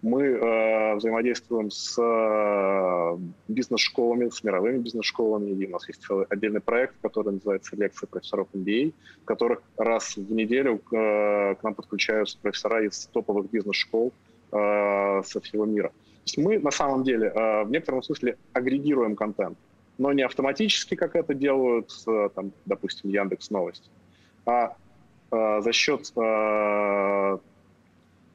мы 0.03 0.23
э, 0.23 0.95
взаимодействуем 0.95 1.71
с 1.71 2.01
э, 2.01 3.19
бизнес-школами, 3.49 4.29
с 4.29 4.45
мировыми 4.45 4.79
бизнес-школами. 4.79 5.51
И 5.51 5.67
у 5.67 5.71
нас 5.71 5.89
есть 5.89 6.03
целый 6.03 6.27
отдельный 6.27 6.61
проект, 6.61 6.95
который 7.03 7.33
называется 7.33 7.75
«Лекции 7.75 8.07
профессоров 8.07 8.47
MBA», 8.55 8.95
в 9.23 9.25
которых 9.25 9.61
раз 9.77 10.17
в 10.17 10.33
неделю 10.33 10.81
э, 10.93 11.57
к 11.57 11.63
нам 11.63 11.75
подключаются 11.75 12.39
профессора 12.41 12.87
из 12.87 13.07
топовых 13.07 13.51
бизнес-школ 13.51 14.13
э, 14.53 15.23
со 15.25 15.41
всего 15.41 15.67
мира. 15.67 15.89
То 15.89 15.95
есть 16.27 16.39
мы 16.39 16.59
на 16.61 16.71
самом 16.71 17.03
деле 17.03 17.33
э, 17.35 17.65
в 17.65 17.71
некотором 17.71 18.03
смысле 18.03 18.37
агрегируем 18.53 19.17
контент, 19.17 19.59
но 19.99 20.13
не 20.13 20.23
автоматически, 20.23 20.95
как 20.95 21.17
это 21.17 21.35
делают, 21.35 21.91
э, 22.07 22.29
там, 22.37 22.53
допустим, 22.67 23.11
Яндекс 23.11 23.51
Новости, 23.51 23.91
а 24.47 24.67
э, 24.67 24.88
за 25.31 25.73
счет 25.73 26.13
э, 26.17 27.39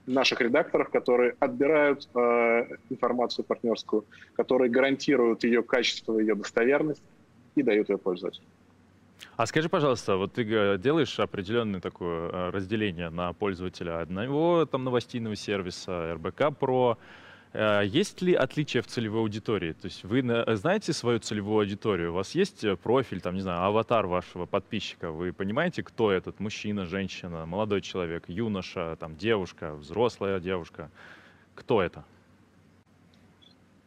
наших 0.06 0.42
редакторов, 0.42 0.90
которые 0.90 1.36
отбирают 1.40 2.08
э, 2.14 2.68
информацию 2.90 3.46
партнерскую, 3.46 4.06
которые 4.36 4.70
гарантируют 4.70 5.44
ее 5.44 5.64
качество, 5.64 6.20
ее 6.20 6.36
достоверность 6.36 7.04
и 7.56 7.64
дают 7.64 7.90
ее 7.90 7.98
пользователю. 7.98 8.46
А 9.38 9.46
скажи, 9.46 9.70
пожалуйста, 9.70 10.18
вот 10.18 10.34
ты 10.34 10.78
делаешь 10.78 11.20
определенное 11.20 11.80
такое 11.80 12.30
э, 12.30 12.50
разделение 12.50 13.10
на 13.10 13.34
пользователя 13.34 14.02
одного 14.02 14.66
там 14.66 14.84
новостейного 14.84 15.36
сервиса, 15.36 16.14
РБК 16.16 16.58
Про, 16.60 16.98
Э, 16.98 16.98
есть 17.54 18.22
ли 18.22 18.34
отличия 18.34 18.82
в 18.82 18.88
целевой 18.88 19.22
аудитории? 19.22 19.74
То 19.74 19.86
есть 19.86 20.04
вы 20.04 20.24
знаете 20.56 20.92
свою 20.92 21.20
целевую 21.20 21.60
аудиторию? 21.60 22.12
У 22.12 22.16
вас 22.16 22.34
есть 22.34 22.64
э, 22.64 22.76
профиль, 22.76 23.22
там, 23.22 23.36
не 23.36 23.42
знаю, 23.42 23.64
аватар 23.64 24.08
вашего 24.08 24.48
подписчика? 24.48 25.12
Вы 25.12 25.34
понимаете, 25.34 25.84
кто 25.84 26.12
этот? 26.12 26.40
Мужчина, 26.40 26.88
женщина, 26.88 27.46
молодой 27.46 27.82
человек, 27.82 28.24
юноша, 28.28 28.96
там, 29.00 29.16
девушка, 29.16 29.76
взрослая 29.76 30.40
девушка? 30.40 30.90
Кто 31.54 31.84
это? 31.84 32.04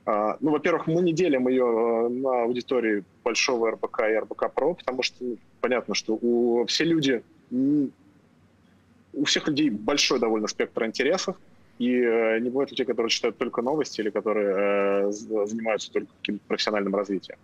А, 0.04 0.36
ну, 0.40 0.52
во-первых, 0.52 0.86
мы 0.86 1.02
не 1.02 1.12
делим 1.12 1.48
ее 1.48 1.64
э, 1.64 2.08
на 2.08 2.42
аудитории 2.44 3.02
большого 3.24 3.72
РБК 3.72 4.02
и 4.02 4.18
РБК 4.18 4.52
Про, 4.54 4.74
потому 4.74 5.02
что 5.02 5.16
ну, 5.24 5.38
понятно, 5.60 5.96
что 5.96 6.14
у 6.14 6.64
все 6.66 6.84
люди, 6.84 7.24
у 7.50 9.24
всех 9.24 9.48
людей 9.48 9.70
большой 9.70 10.20
довольно 10.20 10.46
спектр 10.46 10.86
интересов, 10.86 11.36
и 11.78 12.00
э, 12.00 12.38
не 12.40 12.50
бывает 12.50 12.70
людей, 12.70 12.86
которые 12.86 13.10
читают 13.10 13.36
только 13.36 13.62
новости 13.62 14.00
или 14.00 14.10
которые 14.10 15.08
э, 15.08 15.12
занимаются 15.12 15.92
только 15.92 16.08
каким-то 16.20 16.44
профессиональным 16.46 16.94
развитием. 16.94 17.38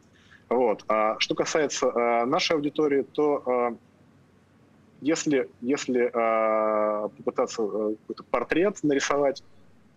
Вот. 0.48 0.84
А 0.88 1.16
что 1.18 1.34
касается 1.34 1.86
э, 1.86 2.24
нашей 2.24 2.56
аудитории, 2.56 3.02
то 3.02 3.42
э, 3.46 3.76
если, 5.00 5.48
если 5.60 6.10
э, 6.12 7.08
попытаться 7.08 7.62
э, 7.62 7.94
какой-то 8.00 8.24
портрет 8.30 8.78
нарисовать, 8.82 9.42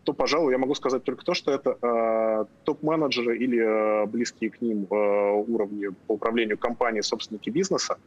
то, 0.04 0.14
пожалуй, 0.14 0.52
я 0.52 0.58
могу 0.58 0.76
сказать 0.76 1.04
только 1.04 1.26
то, 1.26 1.34
что 1.34 1.52
это 1.52 1.78
э, 1.82 2.46
топ-менеджеры 2.64 3.38
или 3.38 3.60
э, 3.60 4.06
близкие 4.06 4.52
к 4.52 4.62
ним 4.62 4.88
э, 4.90 5.32
уровни 5.48 5.88
по 6.08 6.14
управлению 6.14 6.58
компанией, 6.58 7.02
собственники 7.02 7.50
бизнеса. 7.50 7.98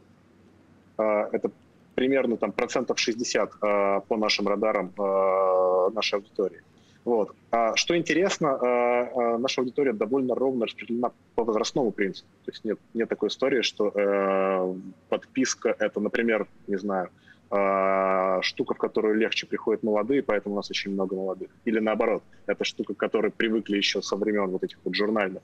Э, 0.97 1.27
это 1.31 1.51
примерно 1.99 2.37
там 2.37 2.53
процентов 2.53 2.97
60 2.97 3.49
э, 3.61 4.01
по 4.07 4.15
нашим 4.15 4.47
радарам 4.47 4.93
э, 4.97 5.89
нашей 5.93 6.15
аудитории. 6.15 6.61
Вот. 7.03 7.35
А 7.51 7.75
что 7.75 7.97
интересно, 7.97 8.47
э, 8.47 8.65
э, 8.65 9.37
наша 9.37 9.59
аудитория 9.59 9.91
довольно 9.91 10.33
ровно 10.33 10.65
распределена 10.65 11.11
по 11.35 11.43
возрастному 11.43 11.91
принципу. 11.91 12.29
То 12.45 12.51
есть 12.51 12.63
нет, 12.63 12.79
нет 12.93 13.09
такой 13.09 13.27
истории, 13.27 13.63
что 13.63 13.91
э, 13.93 14.75
подписка 15.09 15.75
это, 15.77 15.99
например, 15.99 16.47
не 16.67 16.77
знаю, 16.77 17.09
э, 17.51 18.41
штука, 18.41 18.73
в 18.73 18.77
которую 18.77 19.15
легче 19.15 19.47
приходят 19.47 19.83
молодые, 19.83 20.23
поэтому 20.23 20.55
у 20.55 20.57
нас 20.57 20.69
очень 20.69 20.91
много 20.91 21.15
молодых. 21.15 21.49
Или 21.65 21.79
наоборот, 21.79 22.23
это 22.45 22.63
штука, 22.63 22.93
к 22.93 22.97
которой 22.97 23.31
привыкли 23.31 23.77
еще 23.77 24.01
со 24.01 24.15
времен 24.15 24.49
вот 24.49 24.63
этих 24.63 24.79
вот 24.83 24.95
журнальных. 24.95 25.41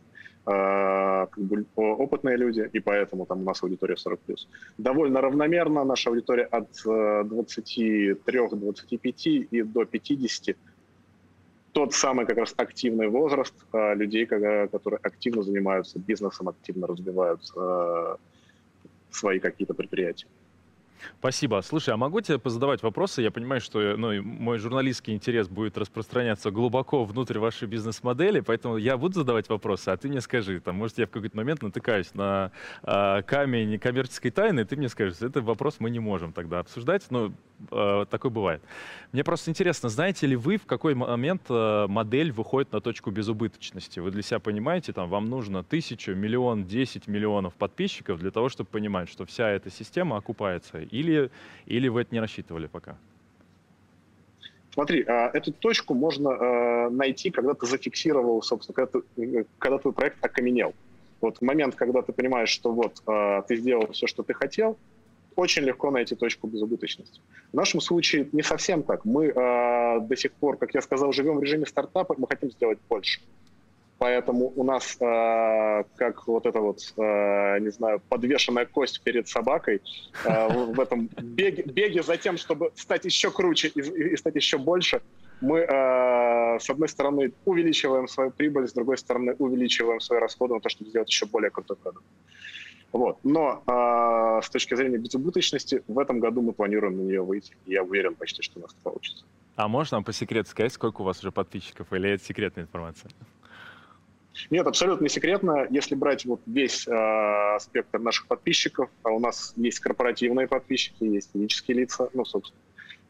Э, 0.47 1.25
как 1.31 1.43
бы 1.43 1.65
опытные 1.75 2.37
люди, 2.37 2.69
и 2.71 2.79
поэтому 2.79 3.25
там 3.25 3.41
у 3.41 3.43
нас 3.43 3.63
аудитория 3.63 3.95
40+. 3.95 4.19
Довольно 4.77 5.21
равномерно 5.21 5.83
наша 5.83 6.11
аудитория 6.11 6.45
от 6.45 6.69
23-25 6.85 9.13
э, 9.25 9.29
и 9.51 9.63
до 9.63 9.85
50 9.85 10.55
тот 11.71 11.93
самый 11.93 12.25
как 12.25 12.37
раз 12.37 12.53
активный 12.57 13.07
возраст 13.07 13.53
э, 13.73 13.95
людей, 13.95 14.25
которые 14.25 14.99
активно 15.03 15.41
занимаются 15.41 15.99
бизнесом, 15.99 16.47
активно 16.47 16.87
развивают 16.87 17.41
свои 19.09 19.39
какие-то 19.39 19.73
предприятия. 19.73 20.27
Спасибо. 21.19 21.61
Слушай, 21.63 21.93
а 21.93 21.97
могу 21.97 22.21
тебе 22.21 22.39
позадавать 22.39 22.83
вопросы? 22.83 23.21
Я 23.21 23.31
понимаю, 23.31 23.61
что 23.61 23.95
ну, 23.97 24.21
мой 24.21 24.57
журналистский 24.57 25.13
интерес 25.13 25.47
будет 25.47 25.77
распространяться 25.77 26.51
глубоко 26.51 27.03
внутрь 27.05 27.39
вашей 27.39 27.67
бизнес-модели, 27.67 28.39
поэтому 28.41 28.77
я 28.77 28.97
буду 28.97 29.15
задавать 29.15 29.49
вопросы, 29.49 29.89
а 29.89 29.97
ты 29.97 30.07
мне 30.07 30.21
скажи, 30.21 30.59
там, 30.59 30.75
может, 30.75 30.97
я 30.97 31.07
в 31.07 31.09
какой-то 31.09 31.35
момент 31.37 31.61
натыкаюсь 31.61 32.13
на 32.13 32.51
э, 32.83 33.21
камень 33.23 33.79
коммерческой 33.79 34.31
тайны, 34.31 34.61
и 34.61 34.63
ты 34.63 34.75
мне 34.75 34.89
скажешь, 34.89 35.21
это 35.21 35.41
вопрос 35.41 35.77
мы 35.79 35.89
не 35.89 35.99
можем 35.99 36.33
тогда 36.33 36.59
обсуждать, 36.59 37.05
но 37.09 37.31
э, 37.71 38.05
такое 38.09 38.31
бывает. 38.31 38.61
Мне 39.11 39.23
просто 39.23 39.49
интересно, 39.51 39.89
знаете 39.89 40.27
ли 40.27 40.35
вы, 40.35 40.57
в 40.57 40.65
какой 40.65 40.95
момент 40.95 41.43
э, 41.49 41.87
модель 41.87 42.31
выходит 42.31 42.71
на 42.71 42.81
точку 42.81 43.11
безубыточности? 43.11 43.99
Вы 43.99 44.11
для 44.11 44.21
себя 44.21 44.39
понимаете, 44.39 44.93
там, 44.93 45.09
вам 45.09 45.25
нужно 45.25 45.63
тысячу, 45.63 46.13
миллион, 46.13 46.65
десять 46.65 47.07
миллионов 47.07 47.53
подписчиков 47.55 48.19
для 48.19 48.31
того, 48.31 48.49
чтобы 48.49 48.69
понимать, 48.69 49.09
что 49.09 49.25
вся 49.25 49.49
эта 49.49 49.69
система 49.69 50.17
окупается 50.17 50.79
или, 50.99 51.29
или 51.65 51.87
вы 51.87 52.01
это 52.01 52.13
не 52.13 52.19
рассчитывали 52.19 52.67
пока? 52.67 52.97
Смотри, 54.75 55.05
а, 55.07 55.29
эту 55.33 55.53
точку 55.53 55.93
можно 55.93 56.31
а, 56.31 56.89
найти, 56.89 57.31
когда 57.31 57.53
ты 57.53 57.65
зафиксировал, 57.65 58.41
собственно, 58.41 58.75
когда, 58.75 58.99
ты, 59.15 59.45
когда 59.57 59.77
твой 59.77 59.93
проект 59.93 60.23
окаменел. 60.23 60.73
Вот 61.21 61.41
момент, 61.41 61.75
когда 61.75 62.01
ты 62.01 62.11
понимаешь, 62.11 62.49
что 62.49 62.73
вот 62.73 63.01
а, 63.07 63.41
ты 63.43 63.55
сделал 63.55 63.87
все, 63.93 64.05
что 64.05 64.21
ты 64.21 64.33
хотел, 64.33 64.77
очень 65.37 65.63
легко 65.63 65.91
найти 65.91 66.15
точку 66.15 66.47
безубыточности. 66.47 67.21
В 67.53 67.55
нашем 67.55 67.79
случае 67.79 68.27
не 68.33 68.43
совсем 68.43 68.83
так. 68.83 69.03
Мы 69.03 69.33
до 69.33 70.15
сих 70.15 70.31
пор, 70.31 70.55
как 70.55 70.73
я 70.73 70.81
сказал, 70.81 71.11
живем 71.11 71.37
в 71.39 71.43
режиме 71.43 71.65
стартапа, 71.65 72.15
мы 72.17 72.25
хотим 72.25 72.51
сделать 72.51 72.79
больше. 72.87 73.19
Поэтому 73.97 74.51
у 74.55 74.63
нас 74.63 74.97
э, 74.99 75.83
как 75.95 76.27
вот 76.27 76.45
эта 76.45 76.59
вот, 76.59 76.79
э, 76.97 77.59
не 77.59 77.69
знаю, 77.69 78.01
подвешенная 78.09 78.65
кость 78.65 79.01
перед 79.01 79.27
собакой 79.27 79.81
э, 80.25 80.47
в, 80.73 80.79
этом 80.79 81.07
беге, 81.21 81.63
беге 81.63 82.03
за 82.03 82.17
тем, 82.17 82.37
чтобы 82.37 82.71
стать 82.75 83.05
еще 83.05 83.31
круче 83.31 83.69
и, 83.69 83.79
и 83.79 84.17
стать 84.17 84.35
еще 84.35 84.57
больше, 84.57 85.01
мы, 85.41 85.59
э, 85.59 86.59
с 86.59 86.69
одной 86.69 86.89
стороны, 86.89 87.31
увеличиваем 87.45 88.07
свою 88.07 88.31
прибыль, 88.31 88.67
с 88.67 88.73
другой 88.73 88.97
стороны, 88.97 89.35
увеличиваем 89.39 89.99
свои 90.01 90.19
расходы 90.19 90.55
на 90.55 90.59
то, 90.59 90.69
чтобы 90.69 90.89
сделать 90.89 91.09
еще 91.09 91.25
более 91.25 91.49
крутой 91.49 91.77
продукт. 91.77 92.05
Вот. 92.91 93.19
Но 93.23 93.63
э, 93.67 94.41
с 94.41 94.49
точки 94.49 94.75
зрения 94.75 94.97
безубыточности, 94.97 95.83
в 95.87 95.99
этом 95.99 96.19
году 96.19 96.41
мы 96.41 96.53
планируем 96.53 96.97
на 96.97 97.01
нее 97.01 97.21
выйти. 97.21 97.55
Я 97.65 97.83
уверен 97.83 98.15
почти, 98.15 98.41
что 98.41 98.59
у 98.59 98.61
нас 98.61 98.71
это 98.71 98.81
получится. 98.83 99.25
А 99.55 99.67
можно 99.67 100.01
по 100.03 100.13
секрету 100.13 100.49
сказать, 100.49 100.73
сколько 100.73 101.01
у 101.01 101.05
вас 101.05 101.19
уже 101.19 101.31
подписчиков, 101.31 101.91
или 101.93 102.11
это 102.11 102.23
секретная 102.23 102.63
информация? 102.63 103.11
Нет, 104.49 104.67
абсолютно 104.67 105.03
не 105.03 105.09
секретно. 105.09 105.67
Если 105.69 105.95
брать 105.95 106.25
вот 106.25 106.41
весь 106.45 106.87
э, 106.87 107.57
спектр 107.59 107.99
наших 107.99 108.27
подписчиков, 108.27 108.89
а 109.03 109.09
у 109.09 109.19
нас 109.19 109.53
есть 109.55 109.79
корпоративные 109.79 110.47
подписчики, 110.47 111.03
есть 111.03 111.31
физические 111.33 111.77
лица, 111.77 112.09
ну, 112.13 112.25
собственно, 112.25 112.59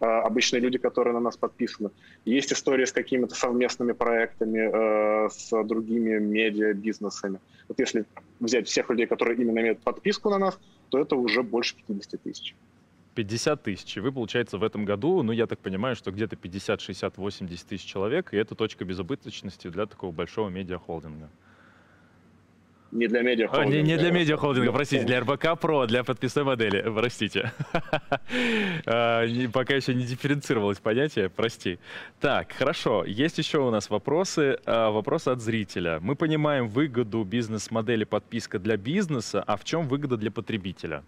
э, 0.02 0.06
обычные 0.06 0.60
люди, 0.60 0.78
которые 0.78 1.14
на 1.14 1.20
нас 1.20 1.38
подписаны. 1.38 1.90
Есть 2.26 2.54
истории 2.54 2.86
с 2.86 2.92
какими-то 2.92 3.36
совместными 3.36 3.94
проектами, 3.94 5.26
э, 5.26 5.30
с 5.30 5.64
другими 5.64 6.20
медиа, 6.20 6.74
бизнесами. 6.74 7.40
Вот 7.68 7.80
если 7.80 8.06
взять 8.40 8.68
всех 8.68 8.90
людей, 8.90 9.08
которые 9.08 9.38
именно 9.38 9.60
имеют 9.60 9.80
подписку 9.80 10.30
на 10.30 10.38
нас, 10.38 10.60
то 10.90 11.00
это 11.00 11.16
уже 11.16 11.44
больше 11.44 11.76
50 11.76 12.22
тысяч. 12.22 12.56
50 13.16 13.64
тысяч. 13.64 13.98
И 13.98 14.00
вы, 14.00 14.12
получается, 14.12 14.58
в 14.58 14.64
этом 14.64 14.86
году, 14.86 15.24
ну, 15.24 15.32
я 15.32 15.48
так 15.48 15.60
понимаю, 15.60 15.96
что 15.96 16.12
где-то 16.12 16.36
50, 16.36 16.82
60, 16.82 17.18
80 17.18 17.68
тысяч 17.68 17.86
человек, 17.86 18.34
и 18.34 18.38
это 18.38 18.54
точка 18.56 18.86
безубыточности 18.86 19.70
для 19.70 19.86
такого 19.86 20.12
большого 20.12 20.50
медиахолдинга. 20.50 21.30
Не 22.92 23.08
для 23.08 23.22
медиахолдинга. 23.24 23.76
Не, 23.76 23.84
не 23.84 23.98
для 23.98 24.12
медиахолдинга, 24.12 24.72
простите, 24.72 25.04
для 25.06 25.20
РБК 25.20 25.60
Про, 25.60 25.86
для 25.86 26.04
подписной 26.04 26.44
модели, 26.44 26.82
простите. 26.96 27.52
А, 28.86 29.26
пока 29.52 29.76
еще 29.76 29.94
не 29.94 30.06
дифференцировалось 30.06 30.80
понятие, 30.80 31.30
прости. 31.30 31.80
Так, 32.20 32.54
хорошо, 32.54 33.04
есть 33.04 33.38
еще 33.38 33.60
у 33.60 33.70
нас 33.70 33.90
вопросы. 33.90 34.60
А, 34.66 34.92
вопросы 34.92 35.30
от 35.30 35.42
зрителя. 35.42 36.00
Мы 36.02 36.16
понимаем 36.16 36.68
выгоду 36.68 37.24
бизнес-модели 37.24 38.04
подписка 38.04 38.60
для 38.60 38.78
бизнеса, 38.78 39.44
а 39.46 39.58
в 39.58 39.64
чем 39.64 39.88
выгода 39.88 40.16
для 40.16 40.32
потребителя? 40.32 41.04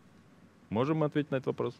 Можем 0.69 0.97
мы 0.97 1.05
ответить 1.05 1.31
на 1.31 1.37
этот 1.37 1.47
вопрос? 1.47 1.75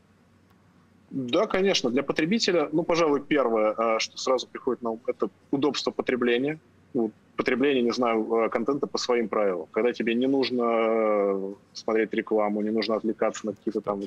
Да, 1.10 1.48
конечно. 1.48 1.90
Для 1.90 2.04
потребителя, 2.04 2.70
ну, 2.72 2.84
пожалуй, 2.84 3.22
первое, 3.22 3.74
а, 3.78 4.00
что 4.00 4.18
сразу 4.18 4.48
приходит 4.48 4.82
на 4.82 4.92
ум, 4.92 5.02
это 5.08 5.30
удобство 5.52 5.92
потребления. 5.92 6.60
Ну, 6.94 7.12
потребление, 7.38 7.82
не 7.82 7.92
знаю, 7.92 8.34
а, 8.34 8.50
контента 8.50 8.88
по 8.88 8.98
своим 8.98 9.30
правилам. 9.30 9.68
Когда 9.72 9.94
тебе 9.94 10.16
не 10.16 10.28
нужно 10.28 10.64
э, 10.64 11.54
смотреть 11.74 12.14
рекламу, 12.14 12.62
не 12.62 12.72
нужно 12.72 12.96
отвлекаться 12.96 13.46
на 13.46 13.54
какие-то 13.54 13.80
там 13.82 14.02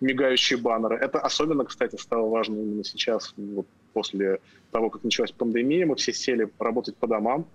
мигающие 0.00 0.58
баннеры. 0.58 0.96
Это 0.96 1.20
особенно, 1.20 1.64
кстати, 1.64 1.96
стало 1.96 2.28
важно 2.28 2.56
именно 2.56 2.84
сейчас, 2.84 3.32
вот 3.36 3.66
после 3.92 4.40
того, 4.72 4.90
как 4.90 5.04
началась 5.04 5.32
пандемия, 5.32 5.86
мы 5.86 5.94
все 5.94 6.12
сели 6.12 6.48
работать 6.58 6.96
по 6.96 7.06
домам, 7.06 7.46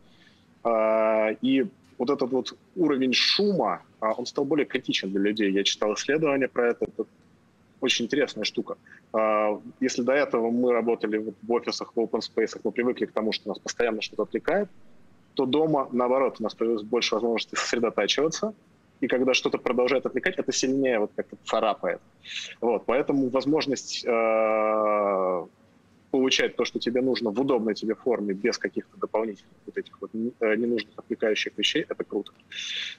а, 0.63 1.31
и 1.41 1.65
вот 1.97 2.09
этот 2.09 2.31
вот 2.31 2.57
уровень 2.75 3.13
шума, 3.13 3.83
он 3.99 4.25
стал 4.25 4.45
более 4.45 4.65
критичен 4.65 5.11
для 5.11 5.19
людей. 5.19 5.51
Я 5.51 5.63
читал 5.63 5.93
исследования 5.93 6.47
про 6.47 6.69
это, 6.69 6.85
это 6.85 7.05
очень 7.81 8.05
интересная 8.05 8.45
штука. 8.45 8.77
А, 9.11 9.59
если 9.79 10.03
до 10.03 10.13
этого 10.13 10.51
мы 10.51 10.71
работали 10.71 11.17
в 11.41 11.51
офисах, 11.51 11.91
в 11.95 11.99
open 11.99 12.21
space, 12.21 12.59
мы 12.63 12.71
привыкли 12.71 13.05
к 13.05 13.11
тому, 13.11 13.31
что 13.31 13.49
нас 13.49 13.59
постоянно 13.59 14.01
что-то 14.01 14.23
отвлекает, 14.23 14.69
то 15.33 15.45
дома, 15.45 15.89
наоборот, 15.91 16.37
у 16.39 16.43
нас 16.43 16.53
появилось 16.53 16.83
больше 16.83 17.15
возможности 17.15 17.55
сосредотачиваться, 17.55 18.53
и 18.99 19.07
когда 19.07 19.33
что-то 19.33 19.57
продолжает 19.57 20.05
отвлекать, 20.05 20.37
это 20.37 20.51
сильнее 20.51 20.99
вот 20.99 21.11
как-то 21.15 21.35
царапает. 21.43 21.99
Вот, 22.61 22.85
поэтому 22.85 23.29
возможность 23.29 24.05
э, 24.05 25.45
получать 26.11 26.55
то, 26.55 26.65
что 26.65 26.77
тебе 26.77 27.01
нужно 27.01 27.31
в 27.31 27.41
удобной 27.41 27.73
тебе 27.73 27.95
форме, 27.95 28.35
без 28.35 28.59
каких-то 28.59 28.97
дополнительных 28.97 29.55
вот 29.65 29.77
этих 29.77 29.99
вот 29.99 30.11
э, 30.13 30.55
ненужных 30.55 30.93
отвлекающих 30.97 31.53
вещей, 31.57 31.83
это 31.89 32.03
круто. 32.03 32.31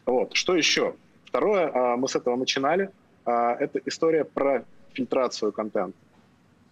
Вот. 0.06 0.34
Что 0.34 0.56
еще? 0.56 0.96
Второе, 1.26 1.68
э, 1.68 1.96
мы 1.96 2.08
с 2.08 2.16
этого 2.16 2.34
начинали– 2.34 2.90
а, 3.01 3.01
это 3.24 3.80
история 3.86 4.24
про 4.24 4.64
фильтрацию 4.92 5.52
контента. 5.52 5.96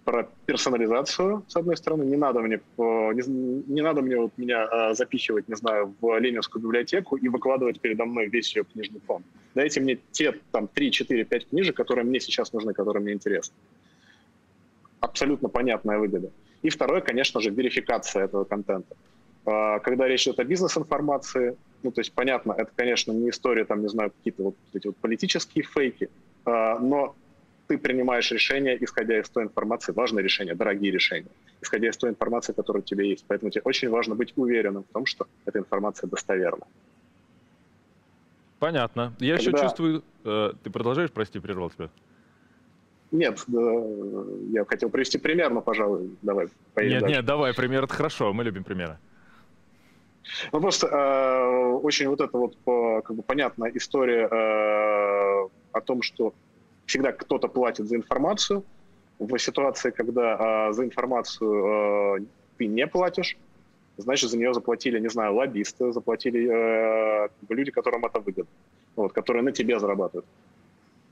про 0.05 0.29
персонализацию, 0.47 1.45
с 1.47 1.57
одной 1.57 1.77
стороны. 1.77 2.05
Не 2.05 2.17
надо 2.17 2.41
мне, 2.41 2.61
не, 2.79 3.73
не 3.73 3.83
надо 3.83 4.03
мне 4.03 4.17
вот 4.17 4.33
меня 4.37 4.95
запихивать, 4.95 5.49
не 5.49 5.55
знаю, 5.55 5.95
в 6.01 6.19
Ленинскую 6.19 6.63
библиотеку 6.63 7.17
и 7.17 7.29
выкладывать 7.29 7.81
передо 7.81 8.05
мной 8.07 8.29
весь 8.29 8.57
ее 8.57 8.65
книжный 8.65 9.01
фонд. 9.07 9.25
Дайте 9.55 9.81
мне 9.81 9.99
те 10.11 10.35
там 10.53 10.69
3, 10.69 10.91
4, 10.91 11.25
5 11.25 11.49
книжек, 11.51 11.77
которые 11.77 12.05
мне 12.05 12.21
сейчас 12.21 12.53
нужны, 12.53 12.73
которые 12.73 13.03
мне 13.03 13.13
интересны. 13.13 13.55
Абсолютно 15.01 15.49
понятная 15.49 15.99
выгода. 15.99 16.31
И 16.63 16.71
второе, 16.71 17.01
конечно 17.01 17.41
же, 17.41 17.51
верификация 17.51 18.25
этого 18.25 18.45
контента. 18.45 18.97
Когда 19.45 20.07
речь 20.09 20.25
идет 20.27 20.41
о 20.41 20.45
бизнес-информации, 20.45 21.57
ну, 21.83 21.91
то 21.91 22.01
есть, 22.01 22.13
понятно, 22.13 22.53
это, 22.53 22.71
конечно, 22.77 23.13
не 23.13 23.31
история, 23.31 23.65
там, 23.65 23.81
не 23.81 23.89
знаю, 23.89 24.11
какие-то 24.11 24.43
вот 24.43 24.55
эти 24.75 24.89
вот 24.89 24.97
политические 24.97 25.65
фейки, 25.65 26.11
но 26.81 27.15
ты 27.71 27.79
принимаешь 27.79 28.33
решение, 28.33 28.77
исходя 28.85 29.21
из 29.21 29.29
той 29.31 29.45
информации, 29.45 29.93
важные 29.93 30.25
решения, 30.25 30.55
дорогие 30.55 30.91
решения, 30.91 31.31
исходя 31.63 31.89
из 31.89 31.97
той 31.97 32.11
информации, 32.11 32.53
которая 32.53 32.83
у 32.83 32.85
тебя 32.85 33.05
есть. 33.05 33.25
Поэтому 33.29 33.51
тебе 33.51 33.63
очень 33.65 33.89
важно 33.91 34.17
быть 34.17 34.33
уверенным 34.35 34.83
в 34.83 34.93
том, 34.93 35.07
что 35.07 35.27
эта 35.45 35.61
информация 35.61 36.09
достоверна. 36.09 36.67
Понятно. 38.59 39.15
Я 39.21 39.37
Когда... 39.37 39.51
еще 39.51 39.63
чувствую... 39.63 40.03
Э, 40.25 40.53
ты 40.63 40.71
продолжаешь, 40.71 41.13
прости, 41.13 41.39
прервал 41.39 41.71
тебя? 41.71 41.89
Нет, 43.13 43.45
я 43.49 44.65
хотел 44.65 44.91
привести 44.91 45.19
пример, 45.19 45.51
но, 45.53 45.61
пожалуй, 45.63 46.11
давай 46.23 46.49
поедем 46.75 46.95
Нет, 46.95 47.01
дальше. 47.03 47.17
нет, 47.17 47.25
давай, 47.25 47.55
пример 47.55 47.85
это 47.85 47.95
хорошо, 47.95 48.33
мы 48.33 48.45
любим 48.45 48.65
примеры. 48.65 48.99
Ну, 50.53 50.61
просто 50.61 50.87
э, 50.87 51.73
очень 51.83 52.09
вот 52.09 52.21
эта 52.21 52.37
вот 52.37 52.57
как 53.05 53.17
бы 53.17 53.23
понятная 53.23 53.71
история 53.75 54.29
э, 54.31 55.20
о 55.73 55.81
том, 55.81 56.03
что 56.03 56.35
всегда 56.87 57.13
кто-то 57.13 57.49
платит 57.49 57.87
за 57.89 57.97
информацию. 57.97 58.65
В 59.19 59.39
ситуации, 59.39 59.91
когда 59.91 60.69
э, 60.69 60.73
за 60.73 60.85
информацию 60.85 62.19
э, 62.19 62.25
ты 62.57 62.67
не 62.67 62.87
платишь, 62.87 63.37
значит, 63.99 64.31
за 64.31 64.39
нее 64.39 64.55
заплатили, 64.55 64.99
не 64.99 65.11
знаю, 65.11 65.35
лоббисты, 65.35 65.93
заплатили 65.93 66.49
э, 66.51 67.29
люди, 67.49 67.71
которым 67.71 68.05
это 68.07 68.21
выгодно, 68.21 68.51
вот, 68.97 69.13
которые 69.13 69.43
на 69.43 69.53
тебе 69.53 69.79
зарабатывают. 69.79 70.27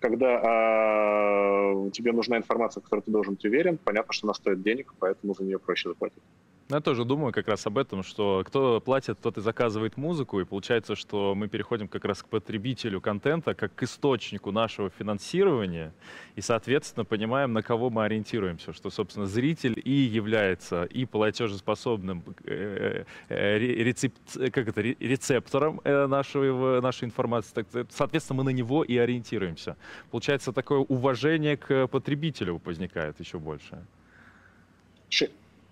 Когда 0.01 0.41
э, 0.43 1.91
тебе 1.93 2.13
нужна 2.13 2.39
информация, 2.39 2.81
в 2.81 2.85
которой 2.85 3.01
ты 3.01 3.11
должен 3.11 3.35
быть 3.35 3.45
уверен, 3.45 3.79
понятно, 3.79 4.13
что 4.13 4.27
она 4.27 4.35
стоит 4.35 4.63
денег, 4.63 4.95
поэтому 4.99 5.35
за 5.35 5.45
нее 5.45 5.59
проще 5.59 5.89
заплатить. 5.89 6.23
Ну, 6.71 6.77
я 6.77 6.83
тоже 6.83 7.07
думаю 7.07 7.33
как 7.33 7.49
раз 7.49 7.67
об 7.67 7.79
этом, 7.79 8.03
что 8.03 8.45
кто 8.47 8.79
платит, 8.83 9.19
тот 9.23 9.39
и 9.39 9.41
заказывает 9.41 9.97
музыку, 9.97 10.39
и 10.39 10.45
получается, 10.45 10.97
что 10.97 11.35
мы 11.35 11.49
переходим 11.49 11.89
как 11.89 12.05
раз 12.05 12.23
к 12.23 12.29
потребителю 12.29 13.01
контента, 13.01 13.55
как 13.55 13.75
к 13.75 13.85
источнику 13.85 14.53
нашего 14.53 14.91
финансирования, 14.91 15.95
и, 16.37 16.43
соответственно, 16.43 17.07
понимаем, 17.07 17.55
на 17.55 17.63
кого 17.63 17.89
мы 17.89 18.05
ориентируемся, 18.05 18.75
что, 18.75 18.91
собственно, 18.91 19.25
зритель 19.25 19.81
и 19.83 19.93
является 19.93 20.85
и 20.85 21.07
платежеспособным 21.07 22.23
э, 22.45 23.05
э, 23.31 23.59
рецепт, 23.59 24.21
как 24.53 24.69
это, 24.69 24.83
рецептором 24.83 25.81
э, 25.85 26.07
нашего, 26.07 26.83
нашей 26.83 27.05
информации. 27.07 27.65
Соответственно, 27.89 28.37
мы 28.37 28.45
на 28.45 28.55
него 28.55 28.85
и 28.85 28.95
ориентируемся. 28.99 29.79
Получается, 30.11 30.53
такое 30.53 30.81
уважение 30.81 31.57
к 31.57 31.87
потребителю 31.87 32.61
возникает 32.63 33.19
еще 33.21 33.39
больше 33.39 33.79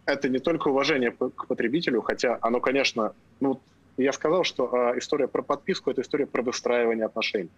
это 0.06 0.28
не 0.28 0.38
только 0.38 0.68
уважение 0.68 1.10
к 1.10 1.46
потребителю, 1.46 2.00
хотя 2.00 2.38
оно, 2.40 2.60
конечно, 2.60 3.12
ну, 3.40 3.60
я 3.96 4.12
сказал, 4.12 4.44
что 4.44 4.70
э, 4.72 4.98
история 4.98 5.26
про 5.26 5.42
подписку– 5.42 5.90
это 5.92 6.02
история 6.02 6.26
про 6.26 6.42
выстраивание 6.42 7.06
отношений. 7.06 7.50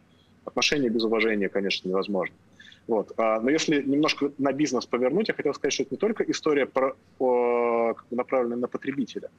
Отношения 0.45 0.89
без 0.89 1.05
уважения, 1.05 1.49
конечно, 1.49 1.89
невозможно. 1.89 2.35
Вот. 2.87 3.13
А, 3.19 3.39
но 3.41 3.51
если 3.51 3.83
немножко 3.83 4.33
на 4.39 4.53
бизнес 4.53 4.87
повернуть, 4.87 5.29
я 5.29 5.35
хотел 5.35 5.53
сказать, 5.53 5.75
что 5.75 5.83
это 5.83 5.95
не 5.95 5.99
только 5.99 6.25
история 6.25 6.65
про, 6.65 6.97
о, 7.19 7.95
направленная 8.11 8.57
на 8.57 8.69
потребителя. 8.69 9.31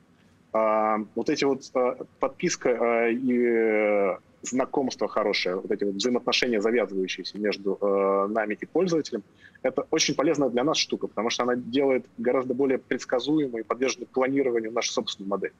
А, 0.53 0.97
вот 1.15 1.29
эти 1.29 1.45
вот 1.45 1.63
а, 1.73 1.97
подписка 2.19 2.77
а, 2.79 3.07
и 3.09 4.17
знакомство 4.41 5.07
хорошее, 5.07 5.55
вот 5.55 5.71
эти 5.71 5.83
вот 5.83 5.95
взаимоотношения, 5.95 6.61
завязывающиеся 6.61 7.37
между 7.37 7.77
э, 7.79 8.27
нами 8.29 8.57
и 8.59 8.65
пользователем, 8.65 9.23
это 9.61 9.85
очень 9.91 10.15
полезная 10.15 10.49
для 10.49 10.63
нас 10.63 10.77
штука, 10.77 11.07
потому 11.07 11.29
что 11.29 11.43
она 11.43 11.55
делает 11.55 12.05
гораздо 12.17 12.53
более 12.53 12.77
предсказуемой 12.77 13.61
и 13.61 13.63
подверженной 13.63 14.07
планированию 14.07 14.71
нашу 14.71 14.91
собственную 14.91 15.29
модель. 15.29 15.53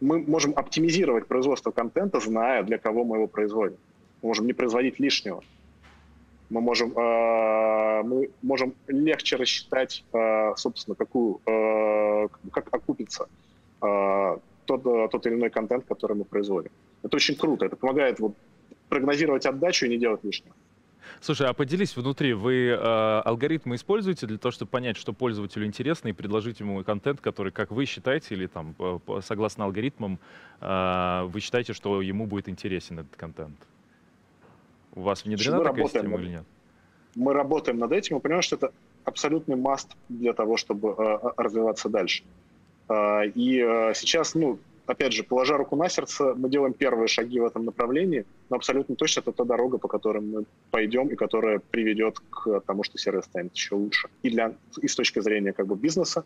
Мы 0.00 0.20
можем 0.20 0.52
оптимизировать 0.54 1.26
производство 1.26 1.70
контента, 1.70 2.20
зная, 2.20 2.62
для 2.62 2.78
кого 2.78 3.04
мы 3.04 3.16
его 3.16 3.26
производим. 3.26 3.78
Мы 4.22 4.28
можем 4.28 4.46
не 4.46 4.52
производить 4.52 5.00
лишнего. 5.00 5.42
Мы 6.50 6.60
можем, 6.60 6.96
э, 6.96 8.02
мы 8.02 8.30
можем 8.42 8.74
легче 8.86 9.36
рассчитать, 9.36 10.04
э, 10.12 10.54
собственно, 10.56 10.94
какую, 10.94 11.40
э, 11.46 12.28
как 12.52 12.68
окупится 12.72 13.28
э, 13.82 14.36
тот, 14.68 15.10
тот 15.10 15.26
или 15.26 15.34
иной 15.34 15.50
контент, 15.50 15.84
который 15.86 16.16
мы 16.16 16.24
производим. 16.24 16.70
Это 17.02 17.16
очень 17.16 17.34
круто. 17.34 17.64
Это 17.64 17.76
помогает 17.76 18.20
вот, 18.20 18.34
прогнозировать 18.88 19.46
отдачу 19.46 19.86
и 19.86 19.88
не 19.88 19.98
делать 19.98 20.22
лишнего. 20.22 20.54
Слушай, 21.20 21.48
а 21.48 21.52
поделись 21.52 21.96
внутри, 21.96 22.34
вы 22.34 22.68
э, 22.68 22.76
алгоритмы 23.24 23.74
используете 23.74 24.26
для 24.26 24.38
того, 24.38 24.52
чтобы 24.52 24.70
понять, 24.70 24.96
что 24.96 25.12
пользователю 25.12 25.66
интересно, 25.66 26.08
и 26.08 26.12
предложить 26.12 26.60
ему 26.60 26.84
контент, 26.84 27.20
который, 27.20 27.50
как 27.50 27.72
вы 27.72 27.86
считаете, 27.86 28.34
или 28.34 28.46
там, 28.46 28.74
согласно 29.22 29.64
алгоритмам, 29.64 30.18
э, 30.60 31.22
вы 31.24 31.40
считаете, 31.40 31.72
что 31.72 32.02
ему 32.02 32.26
будет 32.26 32.48
интересен 32.48 33.00
этот 33.00 33.16
контент? 33.16 33.56
У 34.94 35.00
вас 35.00 35.24
внедрена 35.24 35.64
такая 35.64 35.84
система 35.84 36.18
или 36.18 36.28
нет? 36.28 36.44
Мы 37.14 37.32
работаем 37.32 37.78
над 37.78 37.92
этим, 37.92 38.16
мы 38.16 38.20
понимаем, 38.20 38.42
что 38.42 38.56
это 38.56 38.72
абсолютный 39.04 39.56
маст 39.56 39.96
для 40.08 40.34
того, 40.34 40.56
чтобы 40.56 40.90
э, 40.90 41.18
развиваться 41.36 41.88
дальше. 41.88 42.22
Э, 42.88 43.26
и 43.26 43.60
э, 43.60 43.92
сейчас, 43.94 44.34
ну, 44.34 44.58
опять 44.86 45.12
же, 45.12 45.22
положа 45.22 45.56
руку 45.56 45.76
на 45.76 45.88
сердце, 45.88 46.34
мы 46.34 46.48
делаем 46.48 46.72
первые 46.72 47.08
шаги 47.08 47.40
в 47.40 47.44
этом 47.44 47.64
направлении, 47.64 48.24
но 48.50 48.56
абсолютно 48.56 48.96
точно 48.96 49.20
это 49.20 49.32
та 49.32 49.44
дорога, 49.44 49.78
по 49.78 49.88
которой 49.88 50.22
мы 50.22 50.44
пойдем 50.70 51.08
и 51.08 51.16
которая 51.16 51.60
приведет 51.70 52.18
к 52.30 52.60
тому, 52.66 52.82
что 52.82 52.98
сервис 52.98 53.24
станет 53.24 53.54
еще 53.54 53.74
лучше. 53.74 54.08
И, 54.22 54.30
для, 54.30 54.54
и 54.80 54.88
с 54.88 54.96
точки 54.96 55.20
зрения 55.20 55.52
как 55.52 55.66
бы, 55.66 55.76
бизнеса, 55.76 56.24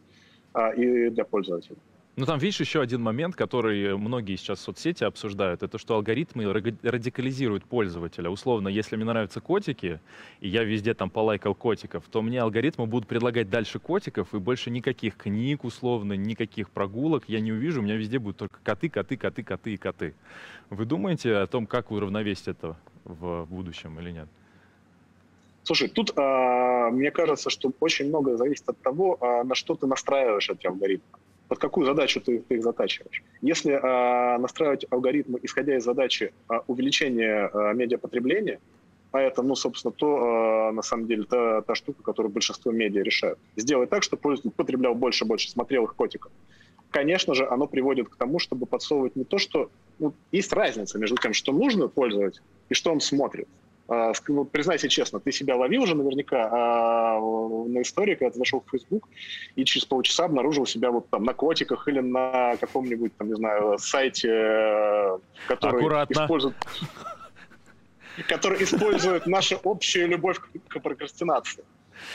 а, 0.52 0.70
и 0.70 1.10
для 1.10 1.24
пользователей. 1.24 1.78
Ну 2.14 2.26
там, 2.26 2.38
видишь, 2.38 2.60
еще 2.60 2.82
один 2.82 3.00
момент, 3.00 3.36
который 3.36 3.96
многие 3.96 4.36
сейчас 4.36 4.58
в 4.58 4.62
соцсети 4.62 5.02
обсуждают, 5.02 5.62
это 5.62 5.78
что 5.78 5.94
алгоритмы 5.94 6.44
радикализируют 6.44 7.64
пользователя. 7.64 8.28
Условно, 8.28 8.68
если 8.68 8.96
мне 8.96 9.06
нравятся 9.06 9.40
котики, 9.40 9.98
и 10.40 10.48
я 10.48 10.62
везде 10.62 10.92
там 10.92 11.08
полайкал 11.08 11.54
котиков, 11.54 12.04
то 12.10 12.20
мне 12.20 12.42
алгоритмы 12.42 12.84
будут 12.84 13.08
предлагать 13.08 13.48
дальше 13.48 13.78
котиков, 13.78 14.34
и 14.34 14.38
больше 14.38 14.68
никаких 14.68 15.16
книг, 15.16 15.64
условно, 15.64 16.12
никаких 16.12 16.68
прогулок 16.68 17.24
я 17.28 17.40
не 17.40 17.50
увижу, 17.50 17.80
у 17.80 17.82
меня 17.82 17.96
везде 17.96 18.18
будут 18.18 18.36
только 18.36 18.58
коты, 18.62 18.90
коты, 18.90 19.16
коты, 19.16 19.42
коты 19.42 19.72
и 19.72 19.76
коты. 19.78 20.14
Вы 20.68 20.84
думаете 20.84 21.36
о 21.36 21.46
том, 21.46 21.66
как 21.66 21.90
уравновесить 21.90 22.48
это 22.48 22.76
в 23.04 23.46
будущем 23.46 23.98
или 24.00 24.10
нет? 24.10 24.28
Слушай, 25.62 25.88
тут 25.88 26.12
э, 26.14 26.90
мне 26.90 27.10
кажется, 27.10 27.48
что 27.48 27.72
очень 27.80 28.08
много 28.08 28.36
зависит 28.36 28.68
от 28.68 28.78
того, 28.82 29.16
э, 29.18 29.44
на 29.44 29.54
что 29.54 29.76
ты 29.76 29.86
настраиваешь 29.86 30.50
эти 30.50 30.66
алгоритмы 30.66 31.21
под 31.52 31.58
какую 31.58 31.84
задачу 31.84 32.18
ты, 32.18 32.38
ты 32.38 32.54
их 32.54 32.62
затачиваешь. 32.62 33.22
Если 33.42 33.74
э, 33.74 34.38
настраивать 34.38 34.86
алгоритмы, 34.88 35.38
исходя 35.42 35.76
из 35.76 35.84
задачи 35.84 36.32
э, 36.48 36.54
увеличения 36.66 37.50
э, 37.52 37.74
медиапотребления, 37.74 38.58
а 39.10 39.20
это, 39.20 39.42
ну, 39.42 39.54
собственно, 39.54 39.92
то, 39.92 40.70
э, 40.70 40.72
на 40.72 40.80
самом 40.80 41.06
деле, 41.06 41.24
та, 41.24 41.60
та 41.60 41.74
штука, 41.74 42.02
которую 42.02 42.32
большинство 42.32 42.72
медиа 42.72 43.02
решают. 43.02 43.38
Сделать 43.56 43.90
так, 43.90 44.02
чтобы 44.02 44.22
пользователь 44.22 44.56
потреблял 44.56 44.94
больше 44.94 45.26
и 45.26 45.28
больше, 45.28 45.50
смотрел 45.50 45.84
их 45.84 45.94
котиков. 45.94 46.32
Конечно 46.90 47.34
же, 47.34 47.46
оно 47.46 47.66
приводит 47.66 48.08
к 48.08 48.16
тому, 48.16 48.38
чтобы 48.38 48.64
подсовывать 48.64 49.14
не 49.14 49.24
то, 49.24 49.36
что... 49.36 49.70
Ну, 49.98 50.14
есть 50.32 50.54
разница 50.54 50.98
между 50.98 51.16
тем, 51.18 51.34
что 51.34 51.52
нужно 51.52 51.86
пользовать 51.86 52.40
и 52.70 52.74
что 52.74 52.90
он 52.92 53.02
смотрит. 53.02 53.46
А, 53.88 54.12
ну, 54.28 54.44
признайся 54.44 54.88
честно, 54.88 55.20
ты 55.20 55.32
себя 55.32 55.56
ловил 55.56 55.82
уже 55.82 55.94
наверняка 55.94 56.48
а, 56.50 57.18
на 57.18 57.82
истории, 57.82 58.14
когда 58.14 58.30
ты 58.30 58.38
зашел 58.38 58.62
в 58.64 58.70
Facebook 58.70 59.08
и 59.56 59.64
через 59.64 59.84
полчаса 59.84 60.24
обнаружил 60.24 60.66
себя 60.66 60.90
вот 60.90 61.08
там 61.10 61.24
на 61.24 61.34
котиках 61.34 61.88
или 61.88 62.00
на 62.00 62.56
каком-нибудь, 62.56 63.16
там, 63.16 63.28
не 63.28 63.34
знаю, 63.34 63.78
сайте, 63.78 64.28
э, 64.30 65.18
который 65.48 65.80
Аккуратно. 65.80 66.12
использует 66.12 66.54
который 68.28 68.62
использует 68.62 69.26
нашу 69.26 69.58
общую 69.64 70.08
любовь 70.08 70.38
к 70.68 70.80
прокрастинации. 70.80 71.64